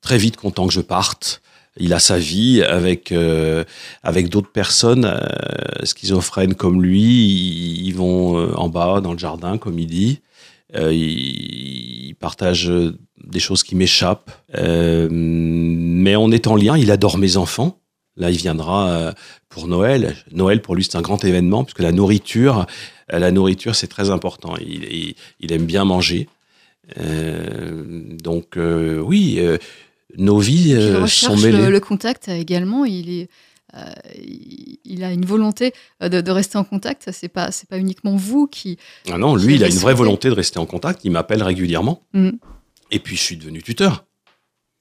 [0.00, 1.42] très vite content que je parte.
[1.80, 3.64] Il a sa vie avec euh,
[4.02, 7.82] avec d'autres personnes euh, schizophrènes comme lui.
[7.84, 10.20] Ils, vont euh, en bas dans le jardin, comme il dit.
[10.76, 12.72] Euh, ils, partagent
[13.24, 14.32] des choses qui m'échappent.
[14.56, 16.76] Euh, mais on est en lien.
[16.76, 17.78] Il adore mes enfants.
[18.18, 19.12] Là, il viendra euh,
[19.48, 20.16] pour Noël.
[20.32, 22.66] Noël, pour lui, c'est un grand événement, puisque la nourriture,
[23.12, 24.54] euh, la nourriture, c'est très important.
[24.60, 26.28] Il, il, il aime bien manger.
[26.98, 27.84] Euh,
[28.22, 29.58] donc, euh, oui, euh,
[30.16, 30.74] nos vies
[31.06, 31.58] sont mêlées.
[31.66, 32.84] le, le contact également.
[32.84, 33.28] Il est,
[34.16, 37.10] il, il a une volonté de, de rester en contact.
[37.12, 38.78] C'est pas, c'est pas uniquement vous qui.
[39.12, 41.00] Ah non, qui lui, il a une vraie volonté de rester en contact.
[41.04, 42.02] Il m'appelle régulièrement.
[42.14, 42.30] Mm.
[42.90, 44.06] Et puis, je suis devenu tuteur.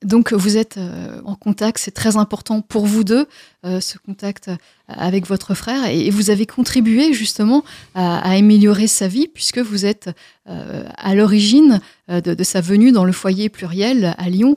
[0.03, 3.25] Donc vous êtes euh, en contact, c'est très important pour vous deux,
[3.65, 4.51] euh, ce contact
[4.87, 7.63] avec votre frère, et vous avez contribué justement
[7.95, 10.11] à, améliorer sa vie, puisque vous êtes
[10.47, 14.55] euh, à l'origine de, sa venue dans le foyer pluriel à Lyon.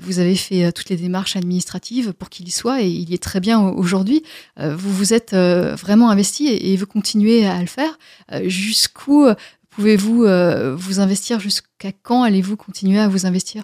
[0.00, 3.22] vous avez fait toutes les démarches administratives pour qu'il y soit, et il y est
[3.22, 4.24] très bien aujourd'hui.
[4.56, 7.98] vous vous êtes vraiment investi et, vous continuez à le faire.
[8.46, 9.28] Jusqu'où
[9.70, 10.26] pouvez-vous
[10.76, 11.38] vous investir?
[11.38, 13.62] Jusqu'à quand allez-vous continuer à vous investir?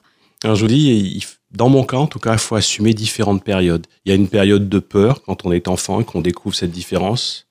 [0.52, 3.87] Je vous dis, dans mon cas, en tout cas, il faut assumer différentes périodes.
[4.04, 6.72] Il y a une période de peur quand on est enfant et qu'on découvre cette
[6.72, 7.46] différence.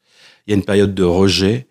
[0.46, 1.68] Il y a une période de rejet,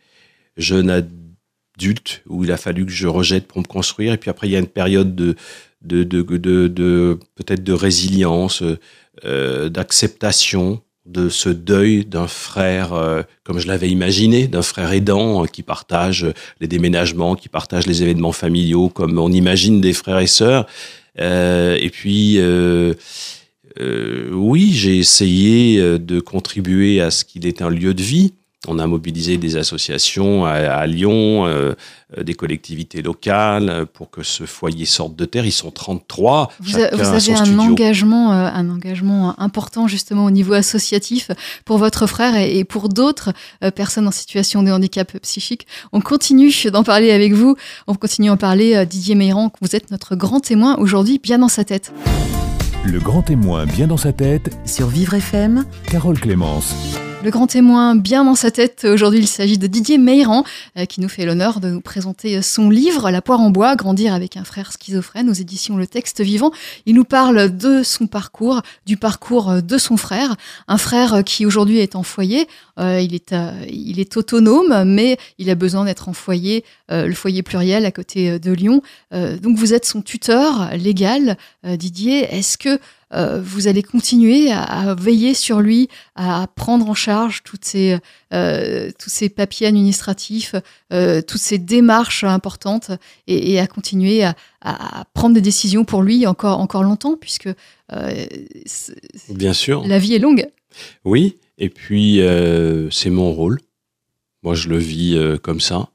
[0.57, 4.13] jeune adulte, où il a fallu que je rejette pour me construire.
[4.15, 5.37] Et puis après, il y a une période de,
[5.83, 6.23] de, de,
[6.69, 8.63] de, peut-être de résilience,
[9.25, 15.43] euh, d'acceptation de ce deuil d'un frère, euh, comme je l'avais imaginé, d'un frère aidant
[15.43, 16.27] euh, qui partage
[16.61, 20.67] les déménagements, qui partage les événements familiaux, comme on imagine des frères et sœurs.
[21.21, 22.95] Euh, et puis, euh,
[23.81, 28.35] euh, oui, j'ai essayé de contribuer à ce qu'il ait un lieu de vie.
[28.69, 31.75] On a mobilisé des associations à, Lyon,
[32.17, 35.45] des collectivités locales pour que ce foyer sorte de terre.
[35.45, 36.53] Ils sont 33.
[36.61, 41.33] Vous, avez un engagement, un engagement important justement au niveau associatif
[41.65, 43.33] pour votre frère et, pour d'autres
[43.75, 45.67] personnes en situation de handicap psychique.
[45.93, 47.57] On continue d'en parler avec vous.
[47.89, 48.87] On continue d'en parler.
[48.87, 51.93] Didier Meyran, vous êtes notre grand témoin aujourd'hui, bien dans sa tête.
[52.85, 54.57] Le grand témoin bien dans sa tête.
[54.67, 55.65] Sur Vivre FM.
[55.87, 56.75] Carole Clémence.
[57.25, 60.43] Le grand témoin bien dans sa tête, aujourd'hui il s'agit de Didier Meyran,
[60.77, 64.13] euh, qui nous fait l'honneur de nous présenter son livre La poire en bois, grandir
[64.13, 66.51] avec un frère schizophrène aux éditions Le Texte Vivant.
[66.85, 70.35] Il nous parle de son parcours, du parcours de son frère,
[70.67, 72.49] un frère qui aujourd'hui est en foyer,
[72.81, 77.15] euh, il, est, euh, il est autonome, mais il a besoin d'être en foyer, le
[77.15, 78.83] foyer pluriel à côté de Lyon.
[79.13, 82.25] donc vous êtes son tuteur légal, Didier.
[82.35, 82.79] Est-ce que
[83.15, 87.99] euh, vous allez continuer à, veiller sur lui, à prendre en charge toutes ces,
[88.33, 90.55] euh, tous ces papiers administratifs,
[90.93, 92.91] euh, toutes ces démarches importantes
[93.27, 94.35] et, à continuer à,
[95.13, 97.51] prendre des décisions pour lui encore, encore longtemps, puisque
[99.29, 99.87] Bien sûr.
[99.87, 100.49] la vie est longue.
[101.05, 102.21] Oui, et puis
[102.91, 103.61] c'est mon rôle.
[104.43, 105.89] Moi, je le vis comme ça.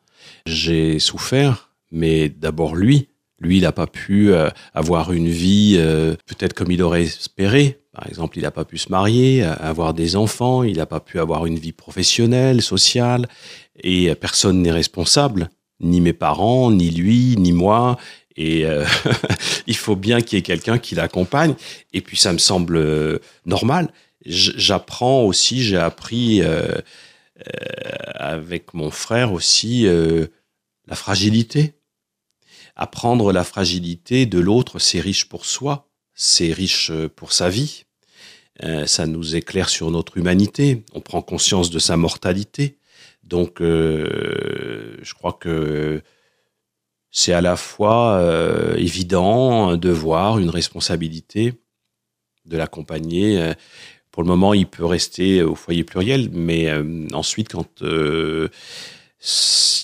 [0.45, 3.07] J'ai souffert, mais d'abord lui,
[3.39, 7.79] lui, il n'a pas pu euh, avoir une vie euh, peut-être comme il aurait espéré.
[7.93, 10.99] Par exemple, il n'a pas pu se marier, euh, avoir des enfants, il n'a pas
[10.99, 13.27] pu avoir une vie professionnelle, sociale,
[13.79, 17.97] et personne n'est responsable, ni mes parents, ni lui, ni moi.
[18.35, 18.65] Et
[19.67, 21.55] il faut bien qu'il y ait quelqu'un qui l'accompagne.
[21.93, 23.89] Et puis, ça me semble normal.
[24.25, 26.41] J'apprends aussi, j'ai appris
[28.15, 29.87] avec mon frère aussi
[30.87, 31.76] la fragilité
[32.77, 37.85] apprendre la fragilité de l'autre, c'est riche pour soi, c'est riche euh, pour sa vie.
[38.63, 40.83] Euh, ça nous éclaire sur notre humanité.
[40.93, 42.77] On prend conscience de sa mortalité.
[43.23, 46.01] Donc, euh, je crois que
[47.11, 48.21] c'est à la fois
[48.77, 51.53] évident de voir une responsabilité
[52.45, 53.53] de l'accompagner.
[54.11, 56.71] Pour le moment, il peut rester au foyer pluriel, mais
[57.13, 58.51] ensuite, quand il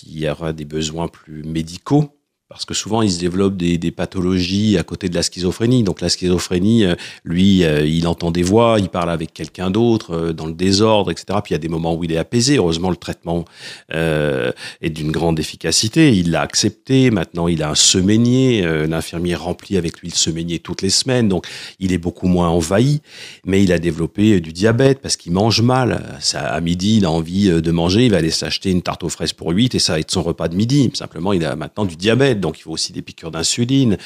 [0.06, 2.13] y aura des besoins plus médicaux,
[2.48, 5.82] parce que souvent il se développe des, pathologies à côté de la schizophrénie.
[5.82, 10.14] Donc la schizophrénie, euh, lui, euh, il entend des voix, il parle avec quelqu'un d'autre
[10.14, 11.38] euh, dans le désordre, etc.
[11.42, 12.56] Puis il y a des moments où il est apaisé.
[12.56, 13.44] Heureusement, le traitement
[13.90, 16.12] est d'une grande efficacité.
[16.14, 17.10] Il l'a accepté.
[17.10, 18.62] Maintenant, il a un semainier.
[18.86, 21.28] L'infirmier remplit avec lui le semainier toutes les semaines.
[21.28, 21.46] Donc
[21.78, 23.00] il est beaucoup moins envahi.
[23.44, 26.18] Mais il a développé du diabète parce qu'il mange mal.
[26.34, 28.06] À midi, il a envie de manger.
[28.06, 30.22] Il va aller s'acheter une tarte aux fraises pour 8 et ça va être son
[30.22, 30.90] repas de midi.
[30.94, 33.96] Simplement, il a maintenant du diabète donc il faut aussi des piqûres d'insuline.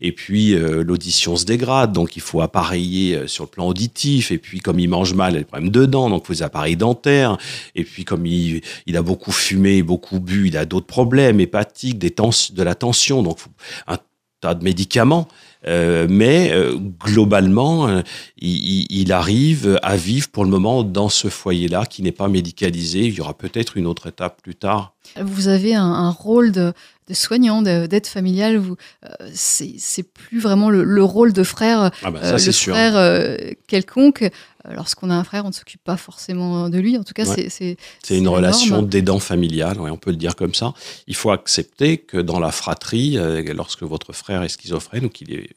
[0.00, 4.30] Et puis euh, l'audition se dégrade, donc il faut appareiller euh, sur le plan auditif.
[4.30, 6.32] Et puis comme il mange mal, il a des problèmes de dents, donc il faut
[6.34, 7.38] des appareils dentaires.
[7.74, 8.62] Et puis comme il,
[8.94, 13.38] a beaucoup fumé, beaucoup bu, il a d'autres problèmes hépatiques, des de la tension, donc
[13.86, 13.96] un
[14.40, 15.28] tas de médicaments.
[15.66, 16.52] Euh, mais
[16.98, 18.02] globalement,
[18.38, 23.00] il, il, arrive à vivre pour le moment dans ce foyer-là qui n'est pas médicalisé.
[23.00, 24.94] Il y aura peut-être une autre étape plus tard.
[25.20, 26.72] Vous avez un, un rôle de,
[27.10, 28.56] de soignant, d'aide familiale.
[28.56, 33.36] Vous, euh, c'est plus vraiment le, rôle de frère, ah bah, euh, le frère euh,
[33.66, 34.30] quelconque.
[34.70, 36.98] Lorsqu'on a un frère, on ne s'occupe pas forcément de lui.
[36.98, 39.80] En tout cas, c'est c'est une relation d'aidant familial.
[39.80, 40.74] on peut le dire comme ça.
[41.06, 43.18] Il faut accepter que dans la fratrie,
[43.54, 45.48] lorsque votre frère est schizophrène ou qu'il est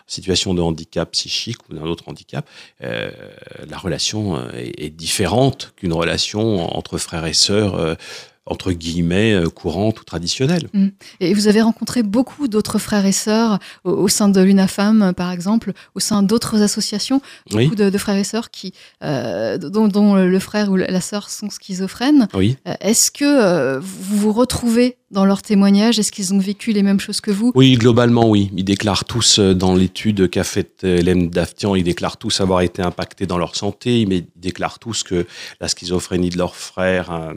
[0.00, 2.46] en situation de handicap psychique ou d'un autre handicap,
[2.80, 7.96] la relation est, différente qu'une relation entre frères et sœurs
[8.46, 10.68] entre guillemets courante ou traditionnelle.
[10.72, 10.88] Mm.
[11.20, 15.72] Et vous avez rencontré beaucoup d'autres frères et sœurs au, sein de l'UNAFAM, par exemple,
[15.94, 21.00] au sein d'autres associations, beaucoup de, frères et sœurs qui, dont, le frère ou la
[21.00, 22.28] sœur sont schizophrènes.
[22.34, 22.56] Oui.
[22.80, 25.98] Est-ce que vous vous retrouvez dans leurs témoignages?
[25.98, 27.52] Est-ce qu'ils ont vécu les mêmes choses que vous?
[27.54, 28.50] Oui, globalement, oui.
[28.56, 32.62] Ils déclarent tous, euh, dans l'étude qu'a faite euh, Hélène Daftian, ils déclarent tous avoir
[32.62, 35.26] été impactés dans leur santé, mais ils déclarent tous que
[35.60, 37.34] la schizophrénie de leur frère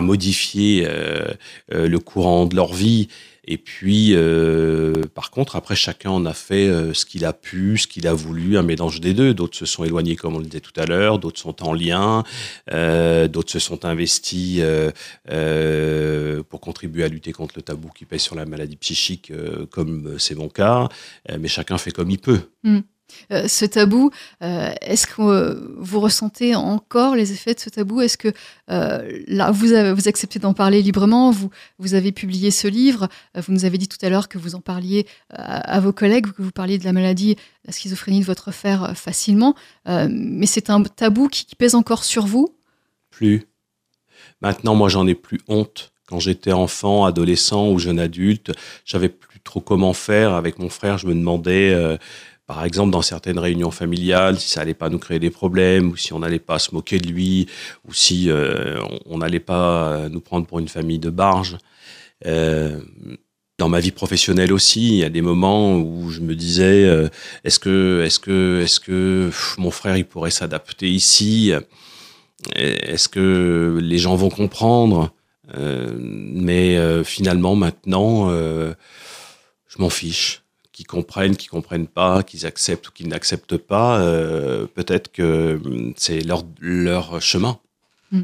[0.00, 1.32] modifié euh,
[1.70, 3.08] le courant de leur vie
[3.44, 7.78] et puis, euh, par contre, après, chacun en a fait euh, ce qu'il a pu,
[7.78, 9.34] ce qu'il a voulu, un mélange des deux.
[9.34, 12.22] D'autres se sont éloignés, comme on le disait tout à l'heure, d'autres sont en lien,
[12.72, 14.62] euh, d'autres se sont investis
[16.48, 19.32] pour contribuer à lutter contre le tabou qui pèse sur la maladie psychique,
[19.70, 20.88] comme c'est mon cas.
[21.38, 22.40] mais chacun fait comme il peut.
[22.62, 22.80] Hmm.
[23.32, 24.10] Euh, ce tabou,
[24.42, 28.00] euh, est-ce que euh, vous ressentez encore les effets de ce tabou?
[28.00, 28.32] Est-ce que
[28.68, 31.30] là, vous, vous acceptez d'en parler librement?
[31.30, 34.60] Vous, avez publié ce livre, vous nous avez dit tout à l'heure que vous en
[34.60, 38.96] parliez à, vos collègues, que vous parliez de la maladie, la schizophrénie de votre frère
[38.96, 39.54] facilement,
[39.86, 42.54] mais c'est un tabou qui, pèse encore sur vous?
[43.10, 43.46] Plus.
[44.40, 45.92] Maintenant, moi, j'en ai plus honte.
[46.06, 48.52] Quand j'étais enfant, adolescent ou jeune adulte,
[48.84, 50.34] j'avais plus trop comment faire.
[50.34, 51.98] Avec mon frère, je me demandais
[52.50, 55.96] par exemple, dans certaines réunions familiales, si ça allait pas nous créer des problèmes, ou
[55.96, 57.46] si on n'allait pas se moquer de lui,
[57.86, 61.58] ou si euh, on n'allait pas nous prendre pour une famille de barges.
[62.26, 62.80] Euh,
[63.56, 67.08] dans ma vie professionnelle aussi, il y a des moments où je me disais euh,
[67.44, 71.52] est-ce que, est-ce que, est-ce que mon frère il pourrait s'adapter ici?
[72.56, 75.14] Est-ce que les gens vont comprendre?
[75.56, 80.39] Mais finalement, maintenant, je m'en fiche
[80.80, 85.92] qui comprennent, qui comprennent pas, qu'ils acceptent ou qu'ils n'acceptent pas, euh, peut-être que hum,
[85.94, 87.58] c'est leur, leur chemin.
[88.12, 88.22] Hmm.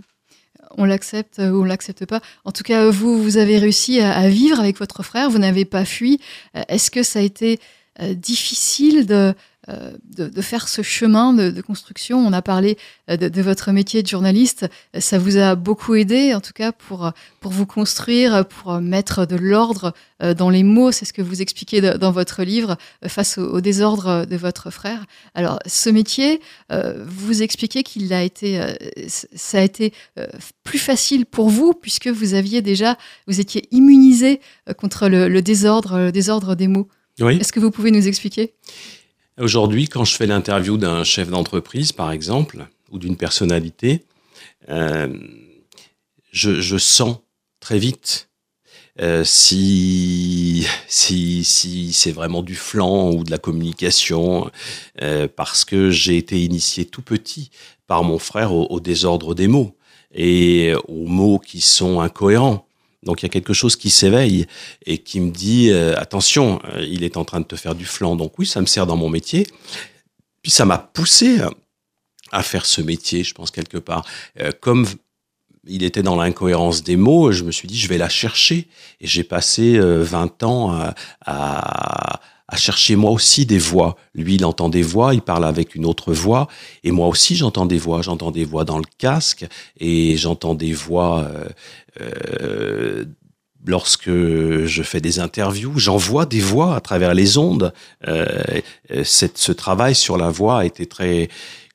[0.79, 2.23] On l'accepte ou on l'accepte pas.
[2.47, 5.85] En tout cas, vous, vous avez réussi à, vivre avec votre frère, vous n'avez pas
[5.85, 6.19] fui.
[6.57, 7.61] Euh, est-ce que ça a été
[8.01, 9.35] euh, difficile de,
[9.69, 12.19] euh, de, faire ce chemin de, construction.
[12.19, 12.79] On a parlé
[13.11, 14.67] euh, de, votre métier de journaliste.
[14.97, 19.35] Ça vous a beaucoup aidé, en tout cas, pour, pour vous construire, pour mettre de
[19.35, 20.93] l'ordre euh, dans les mots.
[20.93, 22.77] C'est ce que vous expliquez dans votre livre
[23.09, 25.05] face au, désordre de votre frère.
[25.35, 28.61] Alors, ce métier, vous expliquez qu'il a été,
[29.09, 29.93] ça a été
[30.63, 34.41] plus facile pour vous puisque vous aviez déjà, vous étiez immunisé
[34.79, 36.89] contre le, le désordre, le désordre des mots.
[37.21, 37.39] Oui.
[37.39, 38.55] Est-ce que vous pouvez nous expliquer?
[39.39, 44.07] Aujourd'hui, quand je fais l'interview d'un chef d'entreprise, par exemple, ou d'une personnalité,
[44.71, 45.15] euh,
[46.33, 47.19] je, sens
[47.61, 48.31] très vite
[48.99, 54.51] euh, si, si, c'est vraiment du flanc ou de la communication,
[55.03, 57.51] euh, parce que j'ai été initié tout petit
[57.87, 59.77] par mon frère au désordre des mots
[60.15, 62.66] et aux mots qui sont incohérents.
[63.07, 64.47] Donc il y a quelque chose qui s'éveille
[64.85, 67.87] et qui me dit euh, attention, euh, il est en train de te faire du
[67.87, 68.17] flanc.
[68.17, 69.47] Donc oui, ça me sert dans mon métier.
[70.43, 71.39] Puis ça m'a poussé
[72.33, 74.05] à faire ce métier, je pense quelque part.
[74.41, 74.87] Euh, comme
[75.67, 78.69] il était dans l'incohérence des mots, je me suis dit je vais la chercher
[79.01, 83.97] et j'ai passé 20 ans à, à à chercher moi aussi des voix.
[84.15, 86.49] Lui, il entend des voix, il parle avec une autre voix,
[86.85, 88.03] et moi aussi j'entends des voix.
[88.03, 89.47] J'entends des voix dans le casque,
[89.79, 91.49] et j'entends des voix euh,
[92.01, 93.05] euh,
[93.67, 95.79] lorsque je fais des interviews.
[95.79, 97.73] J'envoie des voix à travers les ondes.
[98.07, 98.27] Euh,
[99.03, 101.29] cette, ce travail sur la voix a été très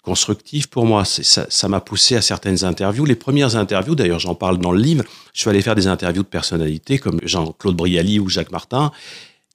[0.03, 1.03] constructif pour moi.
[1.05, 3.05] Ça m'a poussé à certaines interviews.
[3.05, 5.03] Les premières interviews, d'ailleurs, j'en parle dans le livre.
[5.34, 8.91] Je suis allé faire des interviews de personnalités comme Jean-Claude Brialy ou Jacques Martin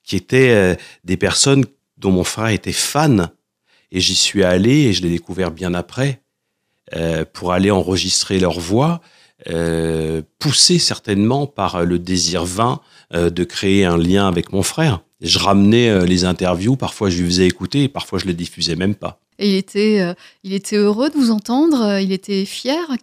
[0.07, 1.65] qui étaient euh, des personnes
[1.99, 3.29] dont mon frère était fan.
[3.93, 6.23] Et j'y suis allé et je l'ai découvert bien après
[6.95, 9.01] euh, pour aller enregistrer leur voix,
[9.49, 12.81] euh, poussé certainement par le désir vain
[13.13, 15.01] de créer un lien avec mon frère.
[15.21, 18.97] Je ramenais les interviews, parfois je lui faisais écouter et parfois je les diffusais même
[18.97, 19.21] pas.
[19.39, 22.81] Et il était, il était heureux de vous entendre, il était fier.
[22.91, 22.97] Ah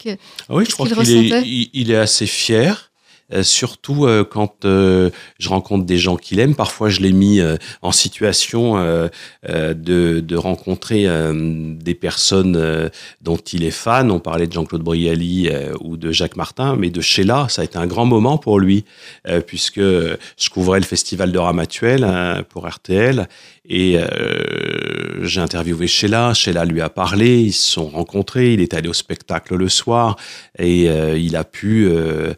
[0.49, 2.91] oui, je crois qu'il est, il est assez fier.
[3.33, 6.55] Euh, surtout euh, quand euh, je rencontre des gens qu'il aime.
[6.55, 7.41] Parfois, je l'ai mis
[7.81, 8.75] en situation
[9.43, 12.89] de, de, rencontrer des personnes
[13.21, 14.11] dont il est fan.
[14.11, 17.77] On parlait de Jean-Claude Brialy ou de Jacques Martin, mais de Sheila, ça a été
[17.77, 18.85] un grand moment pour lui,
[19.47, 23.27] puisque je couvrais le festival de Ramatuel hein, pour RTL
[23.67, 23.97] et
[25.21, 26.33] j'ai interviewé Sheila.
[26.33, 30.17] Sheila lui a parlé, ils se sont rencontrés, il est allé au spectacle le soir
[30.57, 32.33] et il a pu euh,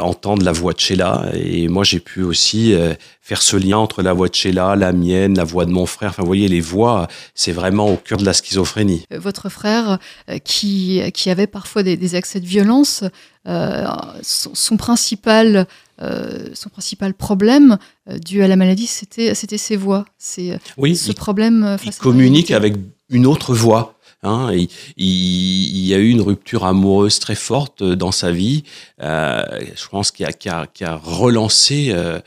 [0.00, 1.26] entendre la voix de Sheila.
[1.34, 4.92] Et moi, j'ai pu aussi euh, faire ce lien entre la voix de Sheila, la
[4.92, 6.10] mienne, la voix de mon frère.
[6.10, 9.04] Enfin, vous voyez, les voix, c'est vraiment au cœur de la schizophrénie.
[9.12, 9.98] Euh, votre frère,
[10.44, 13.04] qui, qui avait parfois des, des accès de violence,
[13.44, 15.66] son, son, principal,
[16.00, 17.78] son principal problème
[18.24, 20.04] dû à la maladie, c'était, ses voix.
[20.18, 21.76] C'est oui, ce problème.
[21.84, 22.76] il communique avec
[23.08, 23.95] une autre voix.
[24.22, 24.50] Hein,
[24.96, 28.64] il, y a eu une rupture amoureuse très forte dans sa vie.
[29.02, 29.42] Euh,
[29.74, 32.18] je pense qu'il a, relancé euh,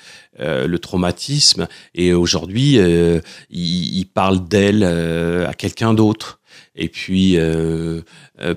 [0.42, 3.20] euh, le traumatisme et aujourd'hui euh,
[3.50, 6.40] il, parle d'elle euh, à quelqu'un d'autre.
[6.76, 8.02] Et puis euh,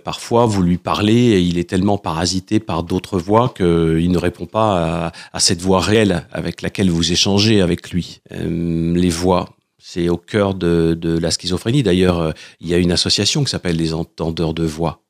[0.04, 4.46] parfois vous lui parlez et il est tellement parasité par d'autres voix qu'il ne répond
[4.46, 8.20] pas à, cette voix réelle avec laquelle vous échangez avec lui.
[8.30, 9.48] les voix,
[9.84, 11.82] c'est au cœur de, de la schizophrénie.
[11.82, 15.02] D'ailleurs, euh, il y a une association qui s'appelle les entendeurs de voix,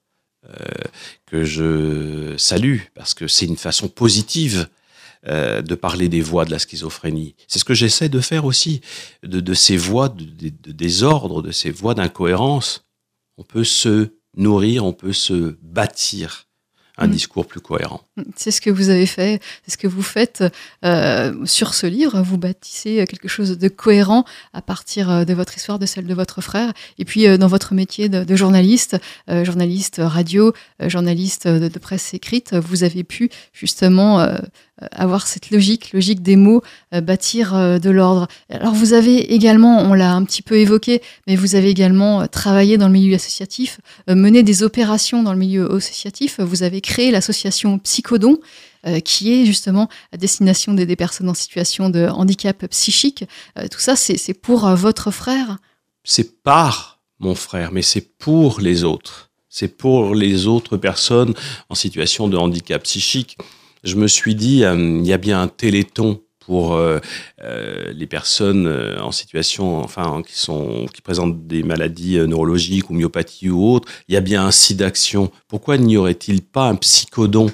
[0.48, 0.54] euh,
[1.26, 4.68] que je salue, parce que c'est une façon positive
[5.28, 7.36] euh, de parler des voix de la schizophrénie.
[7.48, 8.80] C'est ce que j'essaie de faire aussi,
[9.22, 12.86] de, de ces voix de, de, désordre, de ces voix d'incohérence.
[13.36, 16.48] On peut se nourrir, on peut se bâtir
[16.98, 17.10] un mmh.
[17.10, 18.02] discours plus cohérent.
[18.36, 20.44] C'est ce que vous avez fait, c'est ce que vous faites
[20.84, 22.20] euh, sur ce livre.
[22.22, 26.14] Vous bâtissez quelque chose de cohérent à partir euh, de votre histoire, de celle de
[26.14, 28.96] votre frère, et puis euh, dans votre métier de, de journaliste,
[29.30, 34.36] euh, journaliste radio, euh, journaliste de, de, presse écrite, vous avez pu justement euh,
[34.90, 38.26] avoir cette logique, logique des mots, bâtir de l'ordre.
[38.50, 42.78] Alors vous avez également, on l'a un petit peu évoqué, mais vous avez également travaillé
[42.78, 46.40] dans le milieu associatif, mené des opérations dans le milieu associatif.
[46.40, 48.38] Vous avez créé l'association Psy Psychodon,
[48.84, 53.24] euh, qui est justement à destination des, personnes en situation de handicap psychique.
[53.56, 55.58] Euh, tout ça, c'est pour euh, votre frère?
[56.02, 59.30] C'est par mon frère, mais c'est pour les autres.
[59.48, 61.32] C'est pour les autres personnes
[61.68, 63.38] en situation de handicap psychique.
[63.84, 66.98] Je me suis dit, il y a bien un téléthon pour euh,
[67.42, 68.66] euh, les personnes
[69.00, 73.88] en situation, enfin, qui sont, qui présentent des maladies neurologiques ou myopathie ou autres.
[74.08, 75.30] Il y a bien un site d'action.
[75.48, 77.50] Pourquoi n'y aurait-il pas un psychodon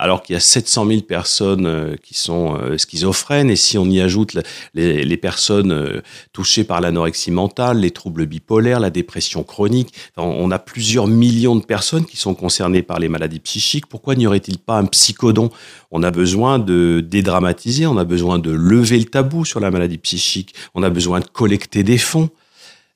[0.00, 3.84] alors qu'il y a 700 000 personnes euh, qui sont euh, schizophrènes, et si on
[3.84, 4.34] y ajoute
[4.72, 6.00] les, personnes euh,
[6.32, 11.64] touchées par l'anorexie mentale, les troubles bipolaires, la dépression chronique, on a plusieurs millions de
[11.64, 13.86] personnes qui sont concernées par les maladies psychiques.
[13.86, 15.50] Pourquoi n'y aurait-il pas un psychodon?
[15.90, 19.98] On a besoin de dédramatiser, on a besoin de lever le tabou sur la maladie
[19.98, 22.30] psychique, on a besoin de collecter des fonds.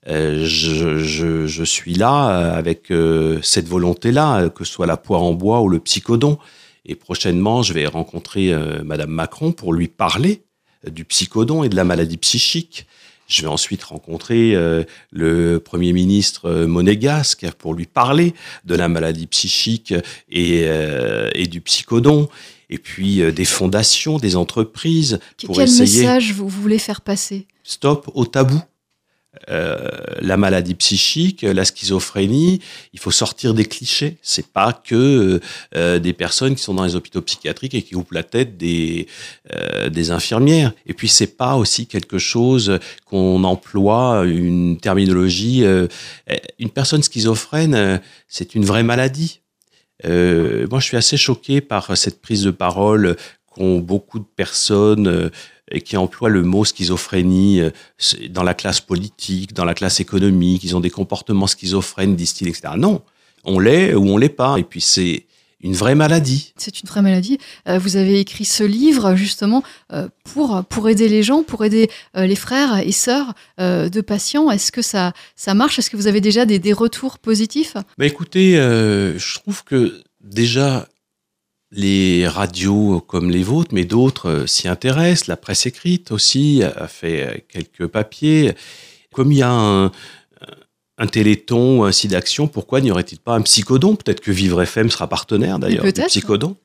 [0.06, 2.92] Je, suis là avec
[3.42, 6.38] cette volonté-là, que ce soit la poire en bois ou le psychodon.
[6.86, 10.42] Et prochainement, je vais rencontrer euh, Madame Macron pour lui parler
[10.86, 12.86] euh, du psychodon et de la maladie psychique.
[13.26, 18.34] Je vais ensuite rencontrer euh, le Premier ministre euh, monégasque pour lui parler
[18.66, 19.94] de la maladie psychique
[20.30, 22.28] et, euh, et du psychodon.
[22.68, 25.20] Et puis des fondations, des entreprises.
[25.46, 26.02] Pour Quel essayer...
[26.02, 27.46] message vous voulez faire passer?
[27.62, 28.60] Stop au tabou.
[29.50, 32.60] Euh, la maladie psychique, la schizophrénie,
[32.92, 34.16] il faut sortir des clichés.
[34.22, 35.40] C'est pas que
[35.74, 39.06] euh, des personnes qui sont dans les hôpitaux psychiatriques et qui coupent la tête des
[39.52, 40.72] euh, des infirmières.
[40.86, 45.64] Et puis c'est pas aussi quelque chose qu'on emploie une terminologie.
[46.58, 49.40] Une personne schizophrène, c'est une vraie maladie.
[50.04, 53.16] moi, je suis assez choqué par cette prise de parole
[53.46, 55.30] qu'ont beaucoup de personnes
[55.74, 57.70] et qui emploient le mot schizophrénie euh,
[58.30, 62.74] dans la classe politique, dans la classe économique, ils ont des comportements schizophrènes, disent-ils, etc.
[62.78, 63.02] Non,
[63.44, 64.56] on l'est ou on l'est pas.
[64.58, 65.26] Et puis c'est
[65.60, 66.52] une vraie maladie.
[66.56, 67.38] C'est une vraie maladie.
[67.68, 69.62] Euh, vous avez écrit ce livre justement
[69.92, 74.50] euh, pour, pour aider les gens, pour aider les frères et sœurs de patients.
[74.50, 75.78] Est-ce que ça, ça marche?
[75.78, 77.76] Est-ce que vous avez déjà des, des retours positifs?
[77.98, 80.86] Bah Écoutez, je trouve que déjà
[81.74, 85.26] les radios comme les vôtres, mais d'autres euh, s'y intéressent.
[85.26, 88.54] La presse écrite aussi a fait euh, quelques papiers.
[89.12, 89.92] Comme il y a un,
[90.98, 93.96] un téléthon ou un site d'action, pourquoi n'y aurait-il pas un psychodon?
[93.96, 96.56] Peut-être que Vivre FM sera partenaire d'ailleurs du psychodon.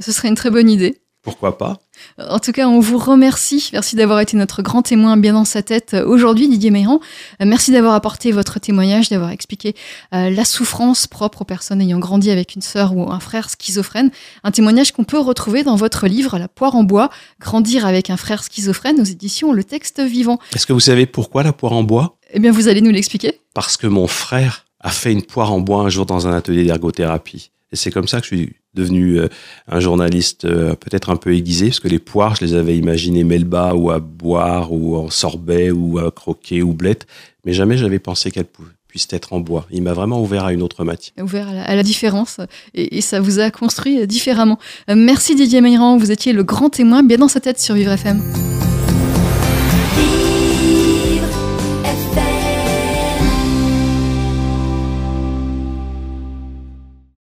[0.00, 1.01] Ce serait une très bonne idée.
[1.22, 1.78] Pourquoi pas
[2.18, 3.70] En tout cas, on vous remercie.
[3.72, 6.98] Merci d'avoir été notre grand témoin bien dans sa tête euh, aujourd'hui, Didier Meyran.
[7.40, 9.76] Euh, merci d'avoir apporté votre témoignage, d'avoir expliqué
[10.14, 14.10] euh, la souffrance propre aux personnes ayant grandi avec une sœur ou un frère schizophrène.
[14.42, 17.08] Un témoignage qu'on peut retrouver dans votre livre La poire en bois,
[17.40, 20.40] Grandir avec un frère schizophrène aux éditions Le Texte Vivant.
[20.56, 22.16] Est-ce que vous savez pourquoi la poire en bois?
[22.32, 23.38] Eh bien, vous allez nous l'expliquer.
[23.54, 26.64] Parce que mon frère a fait une poire en bois un jour dans un atelier
[26.64, 27.52] d'ergothérapie.
[27.70, 29.28] Et c'est comme ça que je suis devenu euh,
[29.68, 33.24] un journaliste euh, peut-être un peu aiguisé, parce que les poires, je les avais imaginées
[33.24, 37.06] melba ou à boire ou en sorbet ou à croquer ou blette,
[37.44, 38.46] mais jamais j'avais pensé qu'elles
[38.88, 39.66] puisse être en bois.
[39.70, 41.12] Il m'a vraiment ouvert à une autre matière.
[41.22, 42.40] Ouvert à la, à la différence
[42.74, 44.58] et, ça vous a construit différemment.
[44.88, 48.20] merci Didier Meyrand, vous étiez le grand témoin bien dans sa tête sur Vivre FM.